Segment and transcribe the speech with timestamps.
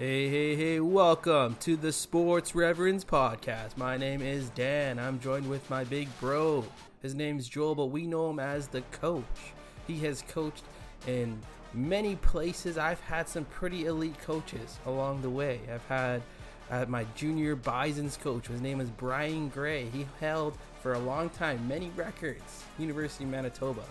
[0.00, 3.76] Hey, hey, hey, welcome to the Sports Reverends Podcast.
[3.76, 4.98] My name is Dan.
[4.98, 6.64] I'm joined with my big bro.
[7.02, 9.52] His name's Joel, but we know him as the coach.
[9.86, 10.62] He has coached
[11.06, 11.38] in
[11.74, 12.78] many places.
[12.78, 15.60] I've had some pretty elite coaches along the way.
[15.70, 16.22] I've had
[16.70, 18.46] uh, my junior Bison's coach.
[18.46, 19.90] His name is Brian Gray.
[19.90, 22.64] He held for a long time many records.
[22.78, 23.84] University of Manitoba.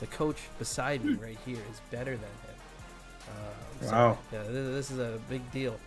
[0.00, 2.53] The coach beside me right here is better than him.
[3.28, 4.18] Uh, so, Wow.
[4.32, 5.78] yeah, this, this is a big deal,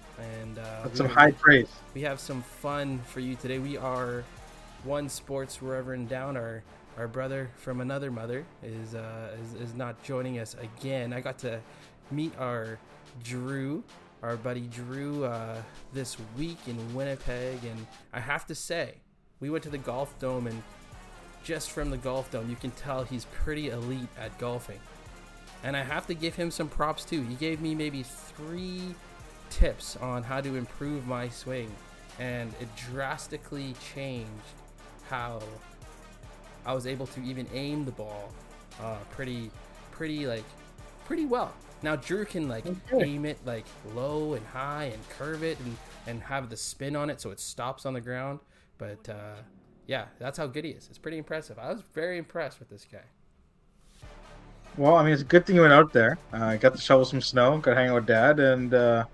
[0.41, 1.67] and uh, That's some high praise.
[1.93, 3.59] we have some fun for you today.
[3.59, 4.23] We are
[4.83, 6.37] one sports reverend down.
[6.37, 6.63] Our
[6.97, 11.13] our brother from another mother is uh, is, is not joining us again.
[11.13, 11.59] I got to
[12.11, 12.79] meet our
[13.23, 13.83] Drew,
[14.23, 15.61] our buddy Drew, uh,
[15.93, 18.95] this week in Winnipeg, and I have to say,
[19.39, 20.61] we went to the golf dome, and
[21.43, 24.79] just from the golf dome, you can tell he's pretty elite at golfing.
[25.63, 27.21] And I have to give him some props too.
[27.23, 28.95] He gave me maybe three
[29.49, 31.71] tips on how to improve my swing,
[32.19, 34.29] and it drastically changed
[35.09, 35.41] how
[36.65, 38.31] I was able to even aim the ball
[38.81, 39.49] uh, pretty,
[39.91, 40.43] pretty like,
[41.05, 41.53] pretty well.
[41.81, 46.23] Now Drew can like aim it like low and high and curve it and and
[46.23, 48.39] have the spin on it so it stops on the ground.
[48.77, 49.35] But uh,
[49.85, 50.87] yeah, that's how good he is.
[50.89, 51.59] It's pretty impressive.
[51.59, 53.03] I was very impressed with this guy.
[54.77, 56.19] Well, I mean, it's a good thing you went out there.
[56.31, 59.05] Uh, got to shovel some snow, got to hang out with dad, and uh,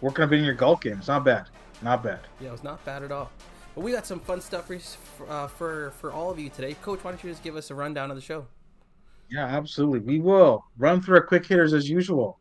[0.00, 0.96] working on beating your golf game.
[0.98, 1.46] It's not bad.
[1.82, 2.20] Not bad.
[2.40, 3.30] Yeah, it was not bad at all.
[3.74, 6.74] But we got some fun stuff for uh, for for all of you today.
[6.80, 8.46] Coach, why don't you just give us a rundown of the show?
[9.30, 10.00] Yeah, absolutely.
[10.00, 12.38] We will run through our quick hitters as usual.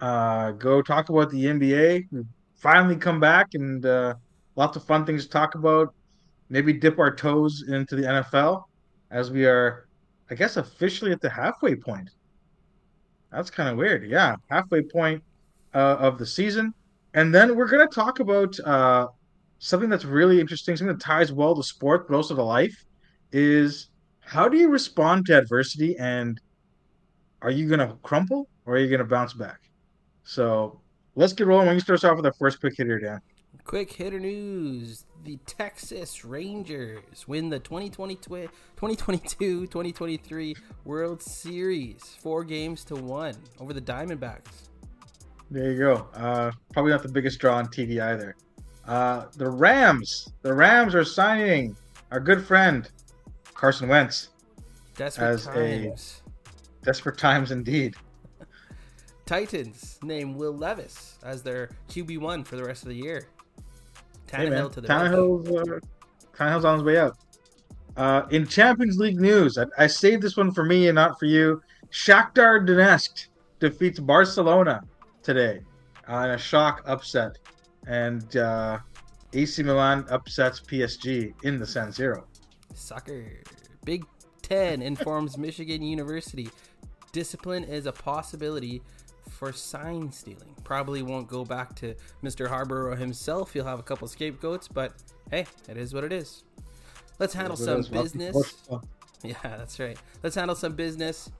[0.00, 2.08] Uh, go talk about the NBA.
[2.10, 2.24] We've
[2.56, 4.14] finally come back and uh,
[4.56, 5.94] lots of fun things to talk about.
[6.48, 8.64] Maybe dip our toes into the NFL
[9.10, 9.86] as we are,
[10.30, 12.10] I guess, officially at the halfway point.
[13.32, 14.08] That's kind of weird.
[14.08, 15.22] Yeah, halfway point
[15.74, 16.72] uh, of the season.
[17.14, 19.08] And then we're going to talk about uh,
[19.58, 22.84] something that's really interesting, something that ties well to sport, but also to life,
[23.32, 26.40] is how do you respond to adversity and
[27.42, 29.60] are you going to crumple or are you going to bounce back?
[30.22, 30.80] So
[31.16, 31.66] let's get rolling.
[31.66, 33.20] When you start off with our first quick hitter, Dan.
[33.64, 43.34] Quick hitter news: The Texas Rangers win the 2022-2023 World Series, four games to one
[43.58, 44.68] over the Diamondbacks.
[45.50, 46.06] There you go.
[46.14, 48.34] Uh, probably not the biggest draw on TV either.
[48.86, 50.32] Uh, the Rams.
[50.42, 51.76] The Rams are signing
[52.10, 52.88] our good friend
[53.52, 54.28] Carson Wentz.
[54.96, 56.22] Desperate As a- times.
[56.82, 57.94] Desperate times indeed.
[59.26, 63.28] Titans name Will Levis as their QB one for the rest of the year.
[64.30, 64.46] Hey.
[64.46, 64.88] Tannehill to the.
[64.88, 65.78] Tannehill's, uh,
[66.36, 67.16] Tannehill's on his way out.
[67.96, 71.26] Uh, in Champions League news, I, I saved this one for me and not for
[71.26, 71.60] you.
[71.90, 73.26] Shakhtar Donetsk
[73.58, 74.82] defeats Barcelona
[75.22, 75.60] today
[76.08, 77.38] uh, in a shock upset,
[77.86, 78.78] and uh,
[79.32, 82.24] AC Milan upsets PSG in the San Siro.
[82.74, 83.42] Soccer.
[83.84, 84.04] Big
[84.42, 86.48] Ten informs Michigan University
[87.12, 88.82] discipline is a possibility
[89.28, 90.54] for sign stealing.
[90.64, 92.48] Probably won't go back to Mr.
[92.48, 93.52] Harbaugh himself.
[93.52, 94.92] He'll have a couple scapegoats, but
[95.30, 96.44] hey, it is what it is.
[97.18, 98.54] Let's handle some business.
[99.22, 99.98] Yeah, that's right.
[100.22, 101.30] Let's handle some business.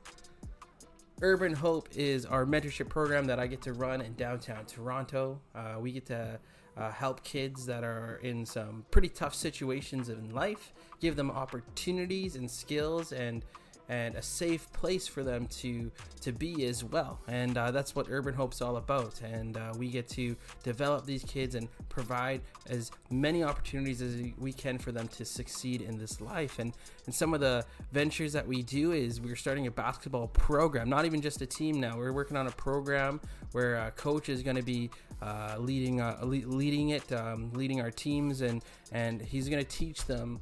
[1.23, 5.41] Urban Hope is our mentorship program that I get to run in downtown Toronto.
[5.55, 6.39] Uh, we get to
[6.77, 12.37] uh, help kids that are in some pretty tough situations in life, give them opportunities
[12.37, 13.45] and skills and
[13.91, 15.91] and a safe place for them to
[16.21, 17.19] to be as well.
[17.27, 19.21] And uh, that's what Urban Hope's all about.
[19.21, 24.53] And uh, we get to develop these kids and provide as many opportunities as we
[24.53, 26.61] can for them to succeed in this life.
[26.61, 26.73] And
[27.07, 31.05] and some of the ventures that we do is we're starting a basketball program, not
[31.05, 31.97] even just a team now.
[31.97, 33.21] We're working on a program
[33.51, 34.91] where a coach is going to be
[35.21, 38.63] uh, leading uh, leading it, um, leading our teams, and
[38.93, 40.39] and he's going to teach them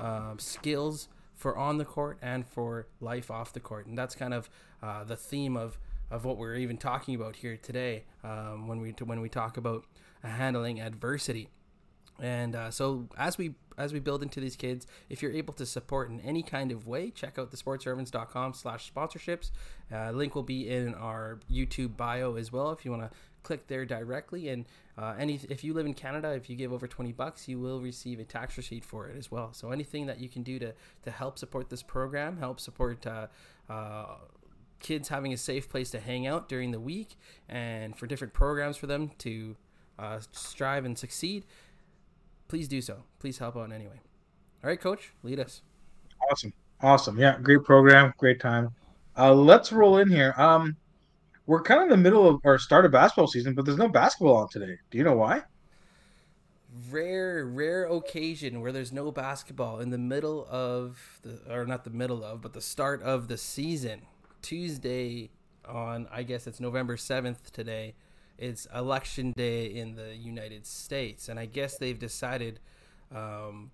[0.00, 4.34] um, skills for on the court and for life off the court, and that's kind
[4.34, 4.50] of
[4.82, 5.78] uh, the theme of
[6.10, 9.86] of what we're even talking about here today um, when we when we talk about
[10.22, 11.48] handling adversity.
[12.20, 15.64] And uh, so as we as we build into these kids, if you're able to
[15.64, 19.52] support in any kind of way, check out the sportsreverends.com slash sponsorships.
[19.92, 23.10] Uh, link will be in our YouTube bio as well if you want to
[23.48, 24.50] click there directly.
[24.50, 24.66] And
[24.98, 27.80] uh, any if you live in Canada, if you give over 20 bucks, you will
[27.80, 29.54] receive a tax receipt for it as well.
[29.54, 30.74] So anything that you can do to,
[31.04, 33.28] to help support this program, help support uh,
[33.70, 34.16] uh,
[34.80, 37.16] kids having a safe place to hang out during the week
[37.48, 39.56] and for different programs for them to
[39.98, 41.46] uh, strive and succeed,
[42.48, 42.98] please do so.
[43.18, 44.00] Please help out in any way.
[44.62, 45.62] All right, coach, lead us.
[46.30, 46.52] Awesome.
[46.82, 47.18] Awesome.
[47.18, 48.74] Yeah, great program, great time.
[49.16, 50.34] Uh, let's roll in here.
[50.36, 50.76] Um,
[51.48, 53.88] we're kind of in the middle of our start of basketball season, but there's no
[53.88, 54.76] basketball on today.
[54.90, 55.42] Do you know why?
[56.90, 61.90] Rare, rare occasion where there's no basketball in the middle of the, or not the
[61.90, 64.02] middle of, but the start of the season.
[64.42, 65.30] Tuesday
[65.66, 67.94] on, I guess it's November 7th today.
[68.36, 71.30] It's election day in the United States.
[71.30, 72.60] And I guess they've decided
[73.10, 73.70] um,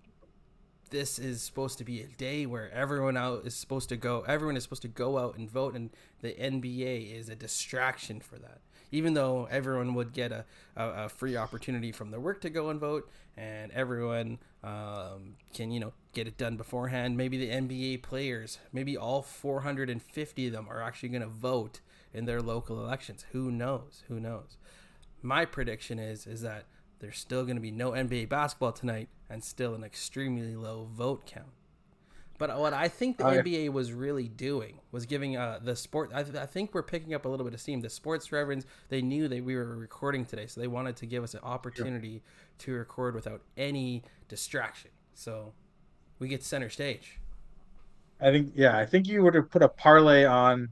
[0.95, 4.57] this is supposed to be a day where everyone out is supposed to go everyone
[4.57, 5.91] is supposed to go out and vote and
[6.23, 8.61] the nba is a distraction for that.
[8.93, 10.45] Even though everyone would get a,
[10.77, 15.73] a, a free opportunity from their work to go and vote and everyone um, can
[15.73, 20.69] you know get it done beforehand maybe the nba players maybe all 450 of them
[20.71, 21.81] are actually going to vote
[22.15, 23.27] in their local elections.
[23.33, 24.05] Who knows?
[24.09, 24.57] Who knows?
[25.21, 26.67] My prediction is is that
[27.01, 31.27] there's still going to be no NBA basketball tonight and still an extremely low vote
[31.27, 31.49] count.
[32.37, 36.11] But what I think the NBA was really doing was giving uh, the sport.
[36.13, 37.81] I, th- I, think we're picking up a little bit of steam.
[37.81, 41.23] The sports reverends they knew that we were recording today, so they wanted to give
[41.23, 42.23] us an opportunity
[42.59, 42.75] sure.
[42.75, 44.91] to record without any distraction.
[45.15, 45.53] So
[46.19, 47.21] we get center stage.
[48.21, 50.71] I think yeah, I think you were to put a parlay on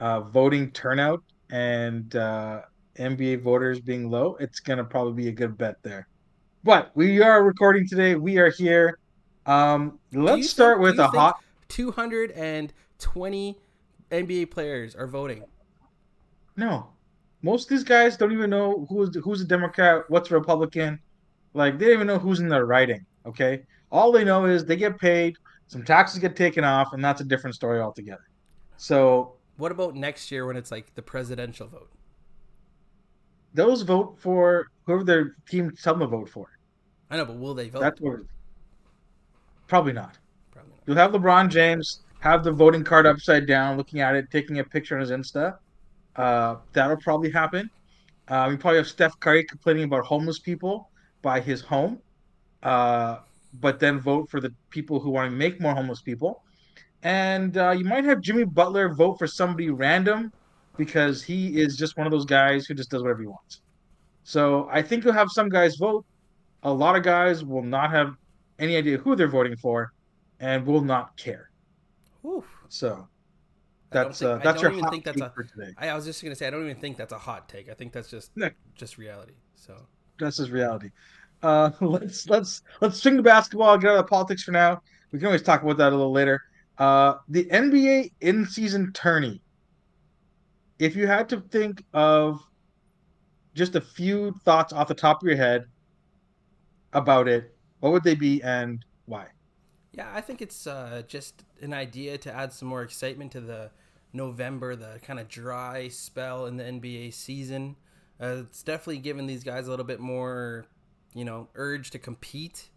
[0.00, 2.62] uh, voting turnout and uh,
[2.98, 6.08] NBA voters being low, it's gonna probably be a good bet there.
[6.64, 8.14] But we are recording today.
[8.14, 8.98] We are here.
[9.46, 11.36] Um, let's start think, with a hot.
[11.68, 13.58] 220
[14.10, 15.44] NBA players are voting.
[16.56, 16.88] No,
[17.42, 20.98] most of these guys don't even know who's who's a Democrat, what's a Republican.
[21.54, 23.06] Like they don't even know who's in their writing.
[23.24, 25.36] Okay, all they know is they get paid,
[25.66, 28.24] some taxes get taken off, and that's a different story altogether.
[28.76, 31.90] So, what about next year when it's like the presidential vote?
[33.58, 36.48] Those vote for whoever their team tell them to vote for.
[37.10, 37.80] I know, but will they vote?
[37.80, 38.20] That's what.
[39.66, 40.16] Probably not.
[40.52, 40.80] Probably not.
[40.86, 44.64] You'll have LeBron James have the voting card upside down, looking at it, taking a
[44.64, 45.58] picture on his Insta.
[46.14, 47.68] Uh, that'll probably happen.
[48.28, 50.90] Uh, you probably have Steph Curry complaining about homeless people
[51.22, 51.98] by his home,
[52.62, 53.18] uh,
[53.60, 56.42] but then vote for the people who want to make more homeless people.
[57.02, 60.32] And uh, you might have Jimmy Butler vote for somebody random
[60.78, 63.60] because he is just one of those guys who just does whatever he wants.
[64.22, 66.06] So I think you'll have some guys vote.
[66.62, 68.14] A lot of guys will not have
[68.58, 69.92] any idea who they're voting for,
[70.40, 71.50] and will not care.
[72.24, 72.44] Oof.
[72.68, 73.08] So
[73.90, 75.72] that's think, uh, that's your hot think that's a, for today.
[75.78, 77.68] I, I was just gonna say I don't even think that's a hot take.
[77.68, 78.50] I think that's just no.
[78.74, 79.34] just reality.
[79.56, 79.74] So
[80.18, 80.90] that's just reality.
[81.42, 83.78] Uh, let's let's let's swing the basketball.
[83.78, 84.82] Get out of politics for now.
[85.12, 86.42] We can always talk about that a little later.
[86.76, 89.40] Uh, the NBA in season tourney
[90.78, 92.40] if you had to think of
[93.54, 95.66] just a few thoughts off the top of your head
[96.92, 99.26] about it, what would they be and why?
[99.92, 103.70] Yeah, I think it's uh, just an idea to add some more excitement to the
[104.12, 107.76] November, the kind of dry spell in the NBA season.
[108.20, 110.66] Uh, it's definitely given these guys a little bit more,
[111.14, 112.70] you know, urge to compete.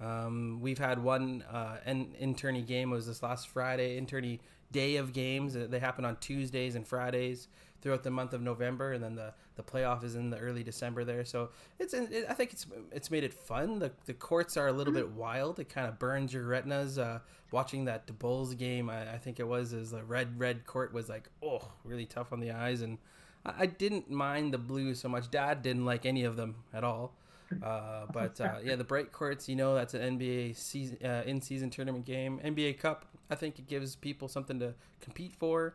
[0.00, 4.00] Um, we've had one uh, an interney game was this last Friday.
[4.00, 4.40] Interney
[4.72, 5.54] day of games.
[5.54, 7.48] They happen on Tuesdays and Fridays
[7.82, 11.04] throughout the month of November, and then the, the playoff is in the early December
[11.04, 11.24] there.
[11.24, 13.78] So it's it, I think it's it's made it fun.
[13.78, 15.58] The the courts are a little bit wild.
[15.58, 16.98] It kind of burns your retinas.
[16.98, 17.18] Uh,
[17.50, 21.08] watching that Bulls game, I, I think it was is the red red court was
[21.08, 22.98] like oh really tough on the eyes, and
[23.44, 25.30] I, I didn't mind the blue so much.
[25.30, 27.14] Dad didn't like any of them at all.
[27.62, 31.40] Uh, but uh, yeah, the bright courts, you know, that's an NBA season uh, in
[31.40, 32.40] season tournament game.
[32.42, 35.74] NBA Cup, I think it gives people something to compete for.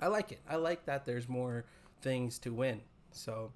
[0.00, 0.40] I like it.
[0.48, 1.64] I like that there's more
[2.00, 2.80] things to win.
[3.12, 3.52] So,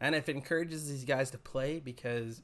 [0.00, 2.42] and if it encourages these guys to play because,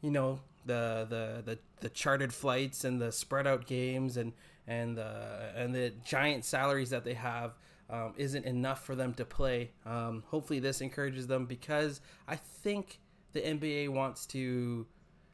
[0.00, 4.32] you know, the the the, the chartered flights and the spread out games and
[4.66, 7.54] and the and the giant salaries that they have
[7.90, 9.70] um, isn't enough for them to play.
[9.84, 13.00] Um, hopefully, this encourages them because I think
[13.32, 14.86] the NBA wants to.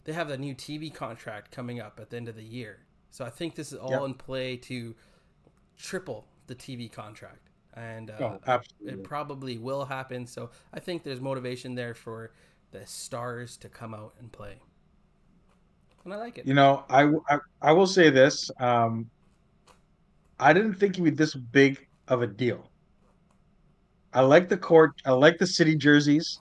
[0.04, 2.78] They have a new TV contract coming up at the end of the year,
[3.10, 4.02] so I think this is all yep.
[4.02, 4.94] in play to
[5.76, 10.26] triple the TV contract, and uh, oh, it probably will happen.
[10.26, 12.32] So I think there's motivation there for
[12.70, 14.58] the stars to come out and play,
[16.04, 16.46] and I like it.
[16.46, 18.50] You know, I I, I will say this.
[18.58, 19.10] Um,
[20.38, 22.70] I didn't think it would be this big of a deal.
[24.12, 24.92] I like the court.
[25.04, 26.40] I like the city jerseys.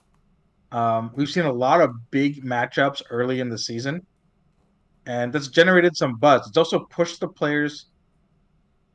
[0.72, 4.06] Um, we've seen a lot of big matchups early in the season,
[5.06, 6.46] and that's generated some buzz.
[6.46, 7.86] It's also pushed the players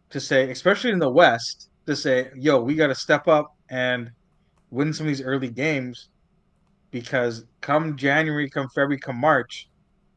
[0.09, 4.11] to say, especially in the West, to say, "Yo, we got to step up and
[4.69, 6.09] win some of these early games."
[6.91, 9.67] Because come January, come February, come March,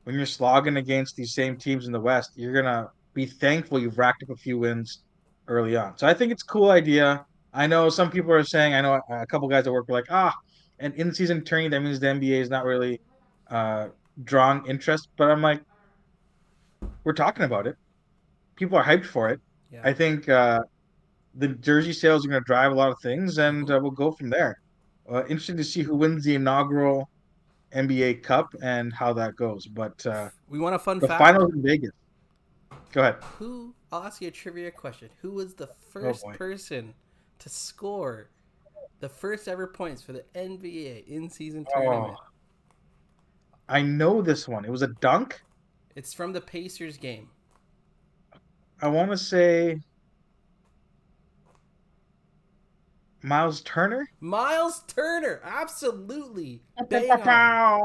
[0.05, 3.99] when you're slogging against these same teams in the West, you're gonna be thankful you've
[3.99, 5.03] racked up a few wins
[5.49, 5.99] early on.
[5.99, 7.27] So I think it's a cool idea.
[7.53, 8.75] I know some people are saying.
[8.75, 10.35] I know a, couple guys at work were like, ah,
[10.79, 13.01] and in season tourney that means the NBA is not really
[13.51, 13.89] uh,
[14.25, 15.09] drawing interest.
[15.17, 15.61] But I'm like,
[17.05, 17.77] we're talking about it.
[18.57, 19.41] People are hyped for it.
[19.73, 19.83] Yeah.
[19.85, 20.61] I think uh,
[21.35, 24.11] the jersey sales are going to drive a lot of things, and uh, we'll go
[24.11, 24.61] from there.
[25.11, 27.09] Uh, interesting to see who wins the inaugural
[27.75, 29.67] NBA Cup and how that goes.
[29.67, 31.21] But uh, We want a fun the fact.
[31.21, 31.91] finals in Vegas.
[32.93, 33.17] Go ahead.
[33.39, 33.75] Who?
[33.93, 35.09] I'll ask you a trivia question.
[35.23, 36.35] Who was the first boy.
[36.35, 36.95] person
[37.39, 38.31] to score
[39.01, 41.81] the first ever points for the NBA in season Oh.
[41.81, 42.19] tournament?
[43.69, 44.65] I know this one.
[44.65, 45.43] It was a dunk.
[45.99, 47.29] It's from the Pacers game.
[48.81, 49.81] I want to say
[53.21, 54.09] Miles Turner.
[54.21, 56.63] Miles Turner, absolutely.
[56.89, 57.19] Bang on.
[57.27, 57.81] Wow,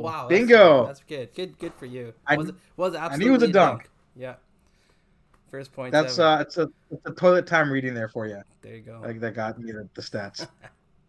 [0.00, 0.28] Wow.
[0.28, 0.78] that's Bingo.
[0.82, 0.88] good.
[0.88, 1.34] That's good.
[1.34, 2.14] Good, good for you.
[2.24, 3.90] I- was was knew absolutely it was a dunk.
[4.14, 4.34] Yeah.
[5.50, 5.90] First point.
[5.90, 6.28] That's ever.
[6.28, 8.42] uh, it's a it's a toilet time reading there for you.
[8.62, 9.00] there you go.
[9.02, 10.46] Like that got me the, the stats.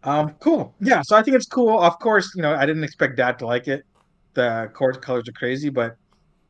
[0.04, 0.74] Um, cool.
[0.80, 1.80] Yeah, so I think it's cool.
[1.82, 3.84] Of course, you know, I didn't expect Dad to like it.
[4.34, 5.96] The court colors are crazy, but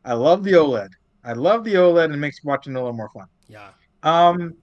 [0.08, 0.88] I love the OLED.
[1.22, 3.26] I love the OLED and it makes watching a little more fun.
[3.46, 3.68] yeah.
[4.02, 4.54] Um,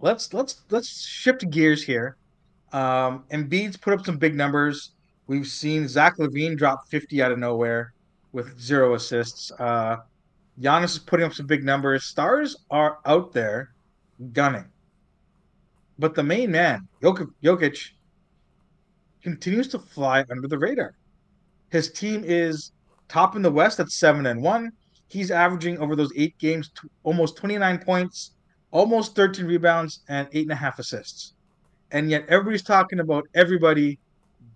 [0.00, 2.16] let's let's let's shift gears here.
[2.72, 4.92] Um, Embiid's put up some big numbers.
[5.26, 7.92] We've seen Zach LaVine drop 50 out of nowhere
[8.32, 9.52] with zero assists.
[9.58, 9.98] Uh,
[10.58, 12.04] Giannis is putting up some big numbers.
[12.04, 13.74] Stars are out there
[14.32, 14.66] gunning,
[15.98, 17.90] but the main man, Jokic, Jokic
[19.22, 20.94] continues to fly under the radar.
[21.70, 22.72] His team is
[23.08, 24.72] top in the West at seven and one.
[25.08, 28.32] He's averaging over those eight games t- almost 29 points,
[28.70, 31.34] almost 13 rebounds, and eight and a half assists.
[31.90, 33.98] And yet everybody's talking about everybody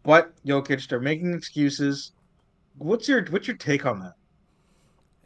[0.02, 0.88] but Jokic.
[0.88, 2.12] They're making excuses.
[2.78, 4.14] What's your what's your take on that?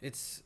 [0.01, 0.43] It's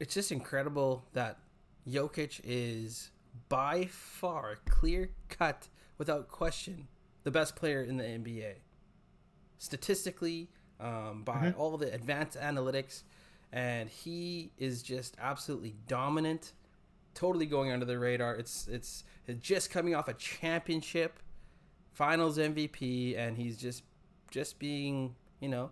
[0.00, 1.38] it's just incredible that
[1.86, 3.10] Jokic is
[3.48, 5.68] by far clear cut
[5.98, 6.88] without question
[7.24, 8.54] the best player in the NBA.
[9.58, 10.48] Statistically,
[10.80, 11.58] um, by Mhm.
[11.58, 13.02] all the advanced analytics,
[13.52, 16.52] and he is just absolutely dominant,
[17.14, 18.34] totally going under the radar.
[18.36, 19.04] It's it's
[19.40, 21.18] just coming off a championship,
[21.92, 23.82] Finals MVP, and he's just
[24.30, 25.70] just being you know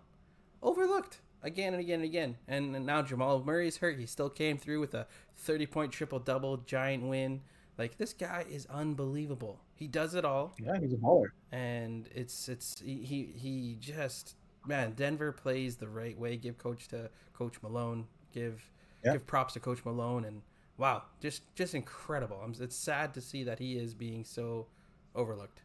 [0.63, 2.37] overlooked again and again and again.
[2.47, 3.99] And now Jamal Murray's hurt.
[3.99, 7.41] He still came through with a 30 point triple double giant win.
[7.77, 9.59] Like this guy is unbelievable.
[9.75, 11.27] He does it all Yeah, he's a baller.
[11.51, 13.03] and it's it's he,
[13.35, 14.35] he just
[14.65, 16.37] man, Denver plays the right way.
[16.37, 18.07] Give coach to coach Malone.
[18.33, 18.71] Give
[19.03, 19.13] Yeah.
[19.13, 20.41] give props to coach Malone and
[20.77, 22.39] wow, just just incredible.
[22.43, 24.67] I'm, it's sad to see that he is being so
[25.15, 25.61] overlooked.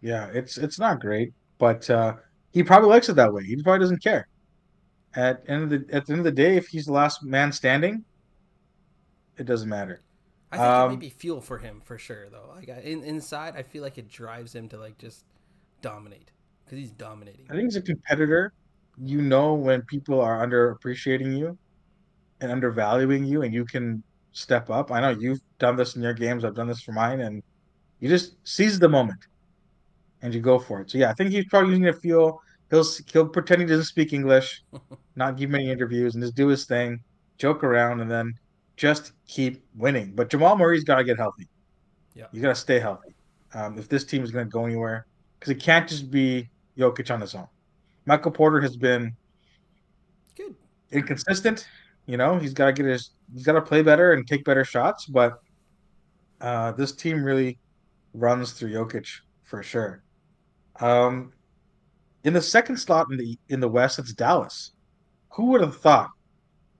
[0.00, 2.16] Yeah, it's it's not great, but uh,
[2.52, 3.44] he probably likes it that way.
[3.44, 4.28] He probably doesn't care.
[5.14, 7.52] At end of the at the end of the day, if he's the last man
[7.52, 8.04] standing,
[9.36, 10.02] it doesn't matter.
[10.52, 12.52] I think it Um, might be fuel for him for sure though.
[12.54, 15.24] Like I, in, inside, I feel like it drives him to like just
[15.82, 16.30] dominate
[16.70, 17.46] because he's dominating.
[17.50, 18.52] I think as a competitor,
[18.96, 21.58] you know when people are underappreciating you
[22.40, 24.92] and undervaluing you, and you can step up.
[24.92, 26.44] I know you've done this in your games.
[26.44, 27.42] I've done this for mine, and
[27.98, 29.18] you just seize the moment
[30.22, 30.90] and you go for it.
[30.90, 32.40] So yeah, I think he's probably using a feel.
[32.70, 34.62] He'll he'll pretend he doesn't speak English,
[35.16, 37.00] not give many interviews, and just do his thing,
[37.36, 38.32] joke around, and then
[38.76, 40.12] just keep winning.
[40.14, 41.48] But Jamal Murray's got to get healthy.
[42.14, 42.26] Yeah.
[42.32, 43.14] you got to stay healthy
[43.54, 45.06] um, if this team is going to go anywhere,
[45.38, 46.48] because it can't just be
[46.80, 47.46] Jokic on his own.
[48.06, 49.14] Michael Porter has been
[50.36, 50.54] Good.
[50.90, 51.68] inconsistent.
[52.06, 54.64] You know, he's got to get his, he's got to play better and take better
[54.64, 55.06] shots.
[55.06, 55.40] But
[56.40, 57.58] uh, this team really
[58.14, 59.06] runs through Jokic
[59.44, 60.02] for sure.
[60.80, 61.32] Um,
[62.24, 64.72] in the second slot in the in the West, it's Dallas.
[65.30, 66.10] Who would have thought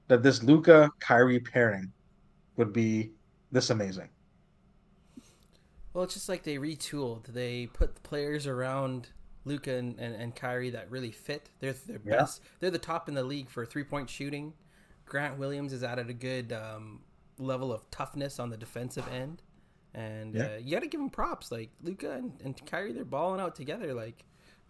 [0.08, 1.92] that this Luka Kyrie pairing
[2.56, 3.12] would be
[3.52, 4.08] this amazing?
[5.92, 7.26] Well, it's just like they retooled.
[7.26, 9.08] They put the players around
[9.50, 11.50] Luka and, and, and Kyrie that really fit.
[11.58, 12.18] They're their Yeah.
[12.18, 12.40] best.
[12.60, 14.54] They're the top in the league for three point shooting.
[15.06, 17.00] Grant Williams is added a good um,
[17.38, 19.42] level of toughness on the defensive end,
[19.92, 20.52] and Yeah.
[20.54, 21.50] uh, you got to give them props.
[21.50, 23.92] Like Luka and, and Kyrie, they're balling out together.
[23.92, 24.24] Like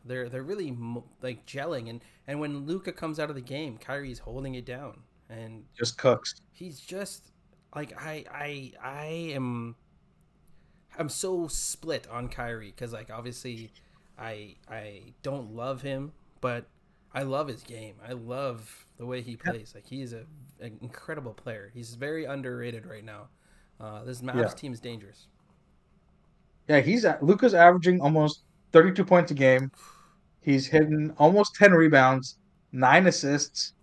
[0.04, 0.74] they're they're really
[1.20, 1.90] like gelling.
[1.90, 5.98] And and when Luka comes out of the game, Kyrie's holding it down, and Just
[5.98, 6.34] cooks.
[6.52, 7.32] he's just
[7.76, 9.76] like I I I am
[10.98, 13.72] I'm so split on Kyrie because like obviously
[14.20, 16.66] I I don't love him, but
[17.14, 17.96] I love his game.
[18.06, 19.72] I love the way he plays.
[19.74, 20.26] Like he's a
[20.60, 21.70] an incredible player.
[21.74, 23.28] He's very underrated right now.
[23.80, 24.54] Uh, this Mavs Yeah.
[24.54, 25.26] team is dangerous.
[26.68, 29.70] Yeah, he's at, Luka's averaging almost 32 points a game.
[30.40, 32.38] He's hitting almost 10 rebounds,
[32.72, 33.74] nine assists,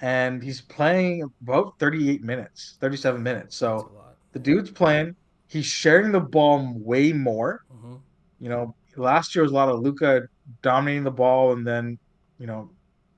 [0.00, 3.56] and he's playing about 38 minutes, 37 minutes.
[3.56, 3.92] So
[4.32, 5.16] the dude's playing.
[5.48, 7.60] He's sharing the ball way more.
[7.70, 7.96] hmm
[8.38, 10.22] You know, last year was a lot of Luka
[10.62, 11.98] dominating the ball and then,
[12.38, 12.70] you know,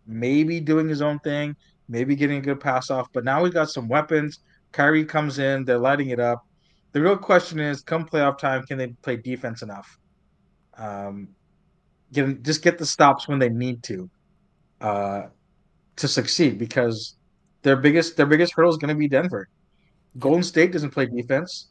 [0.06, 1.56] maybe doing his own thing,
[1.88, 3.08] maybe getting a good pass off.
[3.12, 4.40] But now we've got some weapons.
[4.72, 6.44] Kyrie comes in, they're lighting it up.
[6.92, 9.98] The real question is, come playoff time, can they play defense enough?
[10.76, 11.28] Um,
[12.12, 14.10] get just get the stops when they need to,
[14.80, 15.22] uh,
[15.96, 16.58] to succeed.
[16.58, 17.16] Because
[17.62, 19.48] their biggest their biggest hurdle is going to be Denver.
[20.18, 21.70] Golden State doesn't play defense.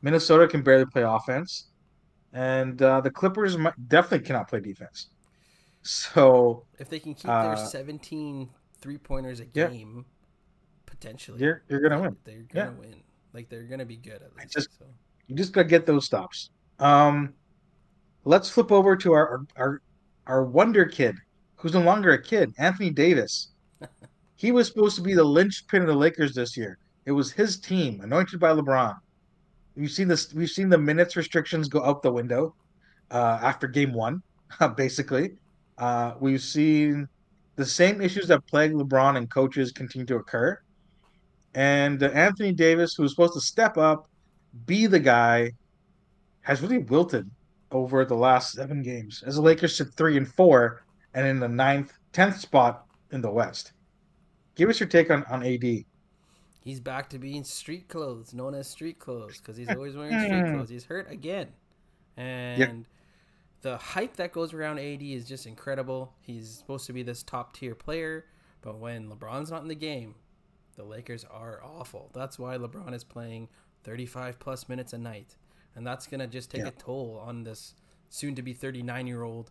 [0.00, 1.68] Minnesota can barely play offense,
[2.32, 5.08] and uh, the Clippers might, definitely cannot play defense.
[5.82, 8.48] So If they can keep Uh, their 17
[8.80, 9.68] three pointers a yeah.
[9.68, 10.04] game,
[10.86, 12.16] potentially, you're you're gonna win.
[12.24, 12.94] They're gonna win.
[13.32, 14.52] Like they're gonna be good at least.
[14.52, 14.86] just- so.
[15.28, 16.50] You just gotta get those stops.
[16.78, 17.32] Um,
[18.24, 19.80] let's flip over to our our
[20.26, 21.16] our wonder kid,
[21.56, 23.48] who's no longer a kid, Anthony Davis.
[24.36, 26.78] he was supposed to be the linchpin of the Lakers this year.
[27.06, 28.96] It was his team, anointed by LeBron.
[29.76, 30.32] We've seen this.
[30.34, 32.54] We've seen the minutes restrictions go out the window
[33.10, 34.22] uh, after Game One,
[34.76, 35.32] basically.
[35.78, 37.08] Uh, we've seen
[37.56, 40.58] the same issues that plague LeBron and coaches continue to occur.
[41.54, 44.08] And uh, Anthony Davis, who was supposed to step up,
[44.66, 45.52] be the guy,
[46.42, 47.30] has really wilted
[47.70, 51.48] over the last seven games as the Lakers sit three and four and in the
[51.48, 53.72] ninth, tenth spot in the West.
[54.54, 55.84] Give us your take on, on AD.
[56.62, 60.54] He's back to being street clothes, known as street clothes, because he's always wearing street
[60.54, 60.68] clothes.
[60.68, 61.48] He's hurt again,
[62.16, 62.86] and
[63.62, 66.12] the hype that goes around AD is just incredible.
[66.20, 68.26] He's supposed to be this top tier player,
[68.60, 70.14] but when LeBron's not in the game,
[70.76, 72.10] the Lakers are awful.
[72.14, 73.48] That's why LeBron is playing
[73.84, 75.36] 35 plus minutes a night,
[75.74, 76.68] and that's gonna just take Yeah.
[76.68, 77.74] a toll on this
[78.08, 79.50] soon to be 39 year old,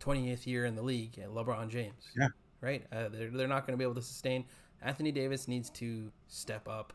[0.00, 2.10] 20th year in the league, LeBron James.
[2.16, 2.28] Yeah.
[2.60, 2.84] Right.
[2.90, 4.44] Uh, they're they're not gonna be able to sustain.
[4.82, 6.92] Anthony Davis needs to step up,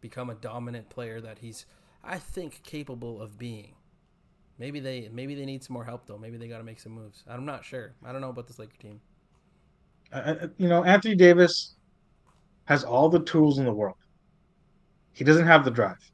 [0.00, 1.66] become a dominant player that he's,
[2.02, 3.74] I think, capable of being.
[4.58, 6.18] Maybe they maybe they need some more help though.
[6.18, 7.24] Maybe they got to make some moves.
[7.26, 7.94] I'm not sure.
[8.04, 9.00] I don't know about this Laker team.
[10.12, 11.76] Uh, you know, Anthony Davis
[12.66, 13.96] has all the tools in the world.
[15.12, 16.10] He doesn't have the drive.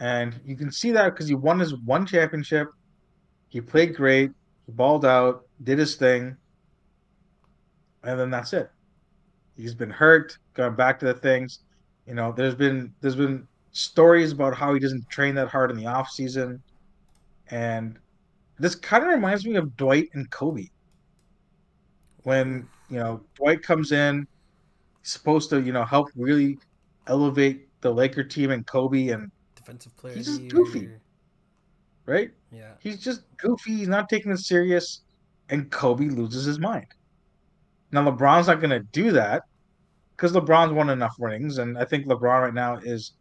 [0.00, 2.68] And you can see that because he won his one championship.
[3.48, 4.30] He played great.
[4.66, 6.36] He balled out, did his thing.
[8.04, 8.70] And then that's it.
[9.56, 11.60] He's been hurt, going back to the things.
[12.06, 15.76] You know, there's been there's been stories about how he doesn't train that hard in
[15.76, 16.62] the off season.
[17.50, 17.98] And
[18.58, 20.68] this kind of reminds me of Dwight and Kobe.
[22.22, 24.26] When, you know, Dwight comes in,
[25.02, 26.58] he's supposed to, you know, help really
[27.06, 30.14] elevate the Laker team and Kobe and Defensive player.
[30.14, 30.88] He's just goofy.
[32.06, 32.30] right?
[32.50, 32.72] Yeah.
[32.80, 33.76] He's just goofy.
[33.76, 35.02] He's not taking it serious,
[35.50, 36.86] and Kobe loses his mind.
[37.92, 39.42] Now LeBron's not going to do that
[40.16, 43.12] because LeBron's won enough rings, and I think LeBron right now is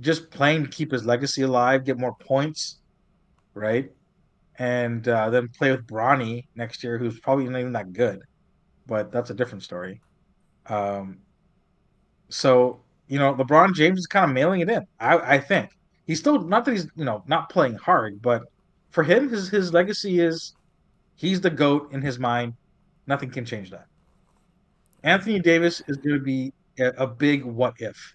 [0.00, 2.78] just playing to keep his legacy alive, get more points,
[3.54, 3.90] right?
[4.58, 8.20] And uh, then play with Bronny next year, who's probably not even that good,
[8.86, 10.00] but that's a different story.
[10.66, 11.18] Um,
[12.28, 14.86] so you know, LeBron James is kind of mailing it in.
[14.98, 15.70] I, I think
[16.06, 18.42] he's still not that he's you know not playing hard, but
[18.90, 20.54] for him, his his legacy is
[21.16, 22.54] he's the goat in his mind.
[23.06, 23.86] Nothing can change that.
[25.02, 28.14] Anthony Davis is going to be a, big what if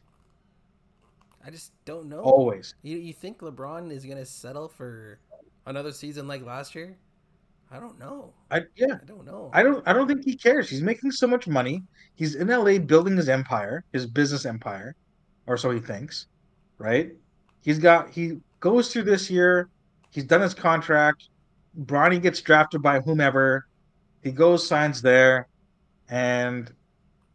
[1.46, 2.20] I just don't know.
[2.20, 2.76] always.
[2.82, 5.20] You you think LeBron is gonna settle for
[5.66, 6.98] another season like last year?
[7.72, 8.34] I don't know.
[8.52, 8.98] I yeah.
[9.02, 9.50] I don't know.
[9.54, 10.70] I don't I don't think he cares.
[10.70, 11.84] He's making so much money.
[12.16, 14.96] He's in LA building his empire, his business empire,
[15.46, 16.28] or so he thinks,
[16.78, 17.12] right?
[17.62, 19.70] He's got he goes through this year,
[20.12, 21.30] he's done his contract.
[21.84, 23.68] Bronny gets drafted by whomever.
[24.24, 25.48] He goes, signs there,
[26.10, 26.72] and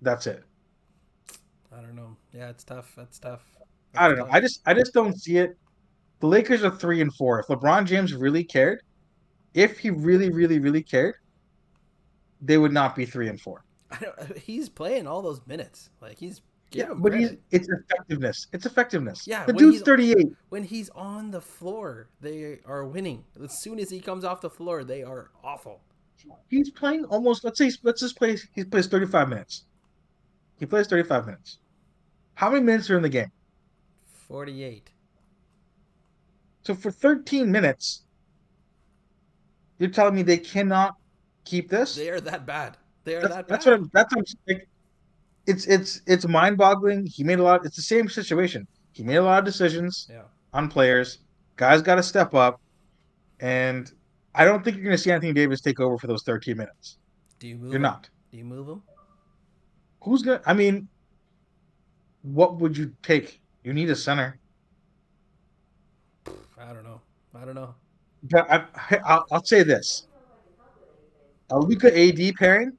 [0.01, 0.45] that's it.
[1.73, 2.17] I don't know.
[2.33, 2.93] Yeah, it's tough.
[2.97, 3.43] That's tough.
[3.95, 4.35] I don't That's know.
[4.37, 5.57] I just I just don't see it.
[6.21, 7.41] The Lakers are three and four.
[7.41, 8.83] If LeBron James really cared,
[9.55, 11.17] if he really, really, really cared,
[12.41, 13.65] they would not be three and four.
[13.91, 15.91] I don't, he's playing all those minutes.
[16.01, 18.47] Like he's Yeah, but he's it's effectiveness.
[18.53, 19.27] It's effectiveness.
[19.27, 20.29] Yeah, the dude's 38.
[20.49, 23.25] when he's on the floor, they are winning.
[23.43, 25.81] As soon as he comes off the floor, they are awful.
[26.49, 27.45] He's playing almost.
[27.45, 28.37] Let's say let's just play.
[28.55, 29.65] He plays 35 minutes.
[30.59, 31.59] He plays 35 minutes.
[32.35, 33.31] How many minutes are in the game?
[34.29, 34.91] Forty-eight.
[36.63, 38.05] So for 13 minutes,
[39.79, 40.95] you're telling me they cannot
[41.45, 41.97] keep this?
[41.97, 42.77] They are that bad.
[43.05, 43.91] They are That's, that that's what I'm.
[43.93, 44.69] That's what I'm like,
[45.47, 47.07] It's it's it's mind-boggling.
[47.07, 47.67] He made a lot.
[47.67, 48.67] It's the same situation.
[48.93, 50.23] He made a lot of decisions yeah.
[50.53, 51.19] on players.
[51.57, 52.61] Guys got to step up,
[53.41, 53.91] and
[54.35, 56.99] I don't think you're going to see Anthony Davis take over for those 13 minutes.
[57.39, 57.69] Do you move?
[57.69, 57.83] You're him?
[57.83, 58.09] not.
[58.31, 58.83] Do you move him?
[60.03, 60.41] Who's gonna?
[60.47, 60.89] I mean,
[62.23, 63.41] what would you take?
[63.63, 64.39] You need a center.
[66.27, 67.01] I don't know.
[67.35, 67.75] I don't know.
[68.35, 68.65] I,
[69.05, 70.07] I'll, I'll say this:
[71.51, 72.73] a Luka AD pairing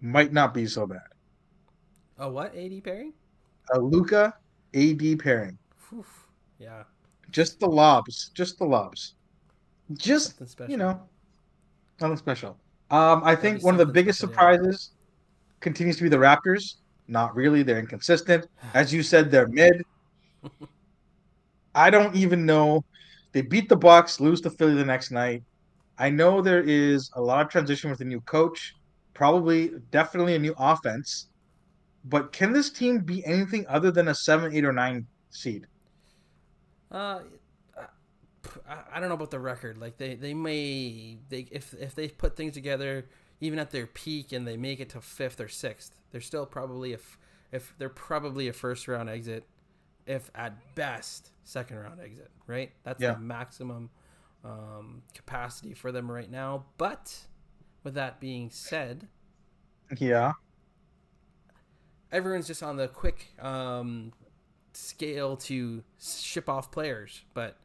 [0.00, 1.00] might not be so bad.
[2.18, 3.12] A what AD pairing?
[3.74, 4.34] A Luka
[4.74, 5.58] AD pairing.
[5.88, 6.04] Whew.
[6.58, 6.84] Yeah,
[7.30, 8.30] Just the lobs.
[8.34, 9.14] Just the lobs.
[9.92, 10.70] Just special.
[10.70, 11.00] you know,
[12.00, 12.56] nothing special.
[12.90, 14.28] Um, I think one of the biggest yeah.
[14.28, 14.90] surprises
[15.60, 16.76] continues to be the Raptors.
[17.06, 17.62] Not really.
[17.62, 18.46] They're inconsistent.
[18.72, 19.84] As you said, they're mid.
[21.74, 22.84] I don't even know.
[23.32, 25.42] They beat the Bucks, lose to Philly the next night.
[25.98, 28.74] I know there is a lot of transition with a new coach,
[29.12, 31.28] probably, definitely a new offense.
[32.06, 35.66] But can this team be anything other than a seven, eight, or nine seed?
[36.90, 37.20] Uh,
[38.68, 39.78] I, I don't know about the record.
[39.78, 43.06] Like they, they may they if if they put things together
[43.40, 46.92] even at their peak and they make it to fifth or sixth, they're still probably
[46.92, 47.18] if
[47.52, 49.44] if they're probably a first round exit,
[50.06, 52.30] if at best second round exit.
[52.46, 53.14] Right, that's Yeah.
[53.14, 53.90] the maximum
[54.44, 56.64] um, capacity for them right now.
[56.78, 57.26] But
[57.82, 59.08] with that being said,
[59.98, 60.32] Yeah.
[62.12, 64.12] everyone's just on the quick um,
[64.72, 67.56] scale to ship off players, but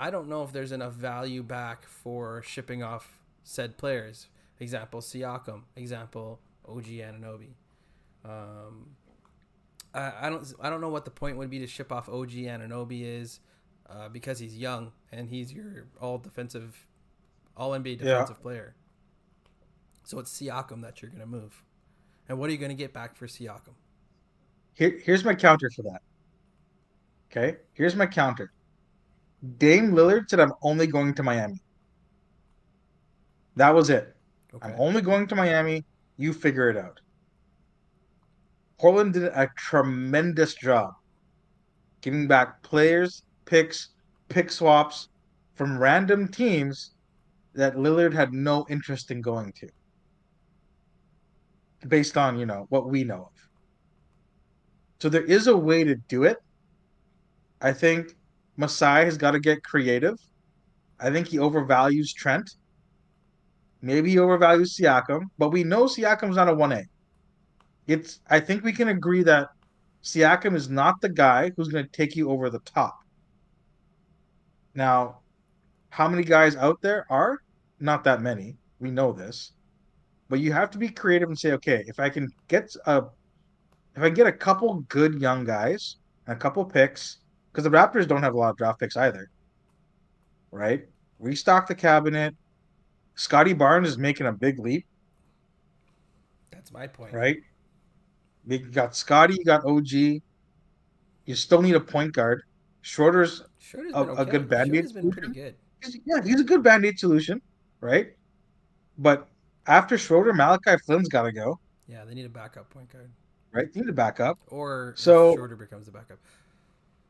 [0.00, 4.28] I don't know if there's enough value back for shipping off said players.
[4.60, 5.64] Example Siakam.
[5.76, 7.54] Example OG Anunoby.
[8.24, 8.96] Um,
[9.94, 12.30] I, I don't I don't know what the point would be to ship off OG
[12.32, 13.40] Anunoby is
[13.88, 16.86] uh, because he's young and he's your all defensive,
[17.56, 18.28] all NBA Yeah.
[18.28, 18.76] defensive player.
[20.04, 21.62] So it's Siakam that you're gonna move,
[22.28, 23.74] and what are you gonna get back for Siakam?
[24.74, 26.02] Here, here's my counter for that.
[27.30, 28.52] Okay, here's my counter.
[29.58, 31.62] Dame Lillard said, "I'm only going to Miami."
[33.56, 34.16] That was it.
[34.54, 34.68] Okay.
[34.68, 35.84] I'm only going to Miami.
[36.16, 37.00] You figure it out.
[38.78, 40.94] Portland did a tremendous job
[42.00, 43.88] giving back players, picks,
[44.28, 45.08] pick swaps
[45.54, 46.92] from random teams
[47.54, 49.68] that Lillard had no interest in going to,
[51.88, 53.48] based on you know what we know of.
[55.00, 56.38] So there is a way to do it.
[57.60, 58.16] I think
[58.60, 60.18] Masai has got to get creative.
[61.00, 62.56] I think he overvalues Trent.
[63.80, 66.84] Maybe he overvalues Siakam, but we know Siakam's not a 1A.
[67.86, 69.48] It's I think we can agree that
[70.04, 72.98] Siakam is not the guy who's going to take you over the top.
[74.74, 75.20] Now,
[75.88, 77.38] how many guys out there are?
[77.80, 78.58] Not that many.
[78.78, 79.52] We know this.
[80.28, 83.04] But you have to be creative and say, okay, if I can get a
[83.96, 85.96] if I get a couple good young guys
[86.26, 87.19] a couple picks,
[87.52, 89.30] because the Raptors don't have a lot of draft picks either.
[90.50, 90.86] Right?
[91.18, 92.34] Restock the cabinet.
[93.14, 94.86] Scottie Barnes is making a big leap,
[96.50, 97.12] That's my point.
[97.12, 97.36] right?
[98.46, 100.22] You got Scottie, you got OG.
[101.26, 102.42] You still need a point guard.
[102.80, 105.54] Schroeder's Schroeder's A- been a good Band-Aid Schroeder's been pretty good.
[105.82, 107.42] he's- yeah, he's a good band-aid solution,
[107.82, 108.16] right?
[108.96, 109.28] But
[109.66, 113.10] after Schroeder, Malachi Flynn's got to go, Yeah, they need a backup point guard,
[113.52, 113.70] right?
[113.72, 114.38] They need a backup.
[114.46, 116.18] or So- Schroeder becomes the backup.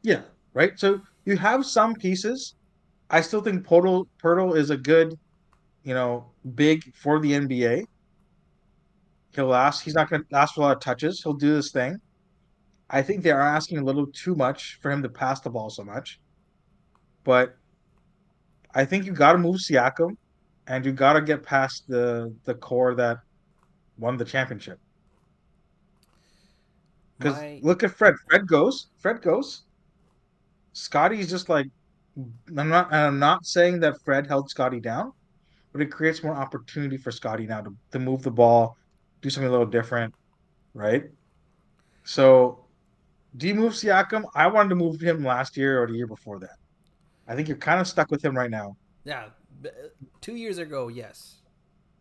[0.03, 0.23] Yeah,
[0.55, 0.79] right.
[0.79, 2.55] So you have some pieces.
[3.11, 5.19] I still think Poeltl Poeltl is a good,
[5.85, 7.85] you know, big for the NBA.
[9.35, 9.83] He'll last.
[9.83, 11.23] He's not going to ask for a lot of touches.
[11.23, 12.01] He'll do this thing.
[12.89, 15.71] I think they are asking a little too much for him to pass the ball
[15.71, 16.21] so much.
[17.23, 17.57] But
[18.75, 20.17] I think you got to move Siakam,
[20.67, 23.19] and you got to get past the the core that
[23.99, 24.79] won the championship.
[27.19, 28.15] Because My, look at Fred.
[28.29, 28.89] Fred goes.
[28.97, 29.63] Fred goes.
[30.73, 31.67] Scottie's just like
[32.57, 32.89] I'm not.
[32.89, 35.13] And I'm not saying that Fred held Scottie down,
[35.73, 38.77] but it creates more opportunity for Scottie now to, to move the ball,
[39.23, 40.15] do something a little different,
[40.75, 41.05] right?
[42.05, 42.65] So,
[43.37, 44.25] do you move Siakam?
[44.35, 46.57] I wanted to move him last year or the year before that.
[47.29, 48.77] I think you're kind of stuck with him right now.
[49.05, 49.27] yeah,
[50.21, 51.37] two years ago, yes.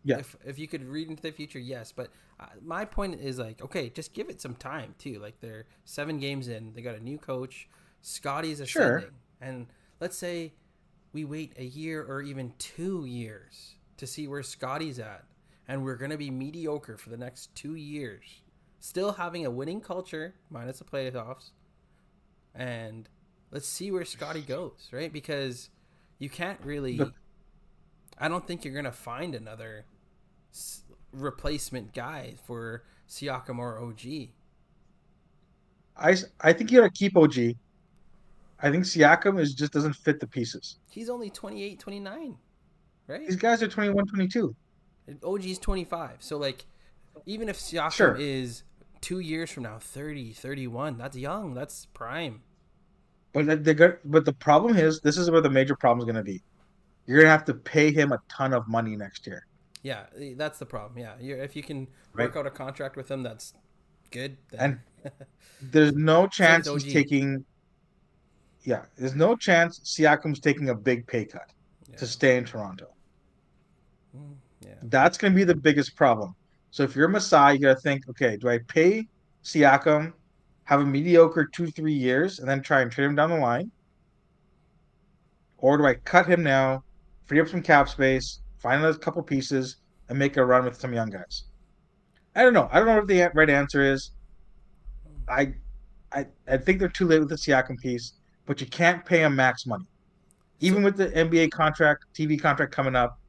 [0.03, 0.17] Yeah.
[0.19, 1.91] If if you could read into the future, yes.
[1.91, 5.19] But uh, my point is like, okay, just give it some time too.
[5.19, 7.67] Like they're seven games in, they got a new coach.
[8.01, 8.97] Scottie's Sure.
[8.97, 9.67] ascending, and
[9.99, 10.53] let's say
[11.13, 15.25] we wait a year or even two years to see where Scottie's at,
[15.67, 18.41] and we're gonna be mediocre for the next two years,
[18.79, 21.51] still having a winning culture minus the playoffs,
[22.55, 23.09] and
[23.51, 25.11] let's see where Scottie goes, right?
[25.11, 25.69] Because
[26.19, 26.97] you can't really.
[26.97, 27.13] But-
[28.17, 29.85] I don't think you're gonna find another
[30.51, 30.83] s-
[31.13, 34.33] replacement guy for Siakam or OG.
[35.95, 37.55] I I think you got to keep OG.
[38.61, 40.79] I think Siakam is just doesn't fit the pieces.
[40.89, 42.37] He's only 28, 29,
[43.07, 43.21] right?
[43.27, 44.55] These guys are 21, 22.
[45.23, 46.17] OG is 25.
[46.19, 46.65] So like
[47.25, 48.15] even if Siakam Sure.
[48.19, 48.63] is
[49.01, 52.41] 2 years from now 30, 31, that's young, that's prime.
[53.33, 53.99] But they're.
[54.05, 56.41] But the problem is, this is where the major problem is going to be.
[57.05, 59.45] You're going to have to pay him a ton of money next year.
[59.83, 60.97] Yeah, eh, that's the problem.
[60.99, 62.25] Yeah, You're, if you can Right.
[62.25, 63.53] work out a contract with him, that's
[64.11, 64.37] good.
[64.57, 64.79] And
[65.61, 67.45] there's no chance he's taking.
[68.63, 71.51] Yeah, there's no chance Siakam's taking a big pay cut
[71.89, 71.97] yeah.
[71.97, 72.87] to stay in Toronto.
[74.15, 74.73] Mm, yeah.
[74.83, 76.35] That's going to be the biggest problem.
[76.71, 79.07] So if you're Masai, you got to think, okay, do I pay
[79.43, 80.13] Siakam,
[80.65, 83.71] have a mediocre two, three years, and then try and trade him down the line?
[85.57, 86.83] Or do I cut him now,
[87.25, 89.77] free up some cap space, find a couple pieces,
[90.09, 91.45] and make a run with some young guys?
[92.35, 92.69] I don't know.
[92.71, 94.11] I don't know what the right answer is.
[95.27, 95.53] I,
[96.11, 98.13] I, I think they're too late with the Siakam piece,
[98.49, 99.85] but you can't pay him max money.
[100.59, 103.19] Even with the NBA contract, TV contract coming up,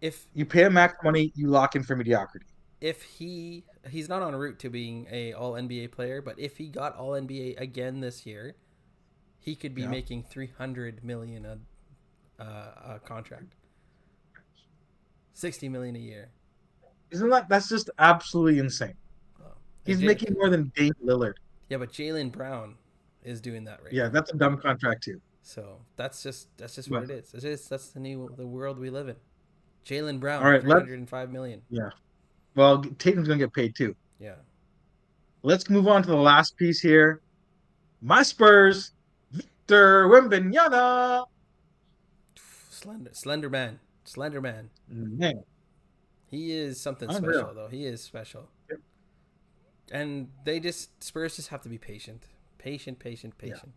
[0.00, 2.46] If you pay him max money, you lock in for mediocrity.
[2.80, 6.68] if he he's not on route to being a all NBA player, but if he
[6.68, 8.54] got all NBA again this year,
[9.40, 9.88] he could be Yeah.
[9.88, 11.58] making three hundred million a,
[12.42, 13.54] uh, a contract,
[15.34, 16.28] sixty million a year.
[17.10, 18.94] Isn't that that's just absolutely insane?
[19.40, 19.46] Wow.
[19.84, 21.34] He's Jay- making more than Dame Lillard.
[21.68, 22.76] yeah, but Jaylen Brown
[23.26, 23.92] is doing that right.
[23.92, 24.08] Yeah, now.
[24.10, 25.20] that's a dumb contract too.
[25.42, 27.32] So that's just that's just what it is.
[27.34, 29.16] It's just that's the new the world we live in.
[29.84, 31.62] Jaylen Brown, All right, three let- hundred and five million.
[32.54, 33.94] Well, Tatum's gonna get paid too.
[34.18, 34.36] Yeah.
[35.42, 37.20] Let's move on to the last piece here.
[38.00, 38.92] My Spurs,
[39.30, 41.26] Victor Wembanyama.
[42.70, 43.78] Slender Slender Man.
[44.04, 44.70] Slender Man.
[44.88, 45.42] Man,
[46.28, 47.40] He is something Unreal.
[47.40, 47.68] special though.
[47.68, 48.48] He is special.
[48.70, 48.80] Yep.
[49.92, 52.24] And they just Spurs just have to be patient.
[52.58, 53.54] Patient, patient, Yeah.
[53.54, 53.72] patient.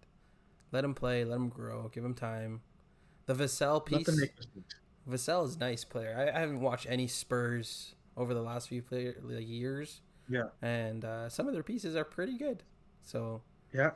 [0.71, 2.61] Let him play, let him grow, give him time.
[3.25, 4.07] The Vassell piece.
[5.09, 6.15] Vassell is a nice player.
[6.17, 10.01] I, I haven't watched any Spurs over the last few player, like, years.
[10.29, 10.49] Yeah.
[10.61, 12.63] And uh, some of their pieces are pretty good.
[13.01, 13.41] So
[13.73, 13.91] Yeah,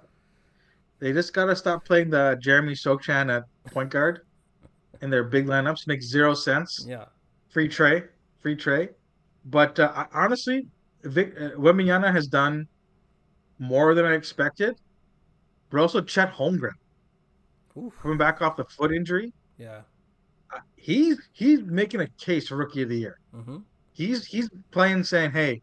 [1.00, 4.22] they just gotta stop playing the Jeremy Sochan at point guard
[5.02, 5.86] in their big lineups.
[5.88, 6.86] Makes zero sense.
[6.88, 7.06] yeah.
[7.50, 8.04] free Tre,
[8.39, 8.89] free Tre.
[9.46, 10.67] But uh, honestly,
[11.04, 12.67] Vic, uh, Wembanyama has done
[13.60, 14.76] more than I expected.
[15.70, 16.74] But also Chet Holmgren
[17.78, 17.94] Oof.
[18.02, 19.82] coming back off the foot injury, Yeah.
[20.54, 23.20] uh, he's he's making a case for rookie of the year.
[23.36, 23.58] Mm-hmm.
[23.94, 25.62] He's he's playing saying, "Hey,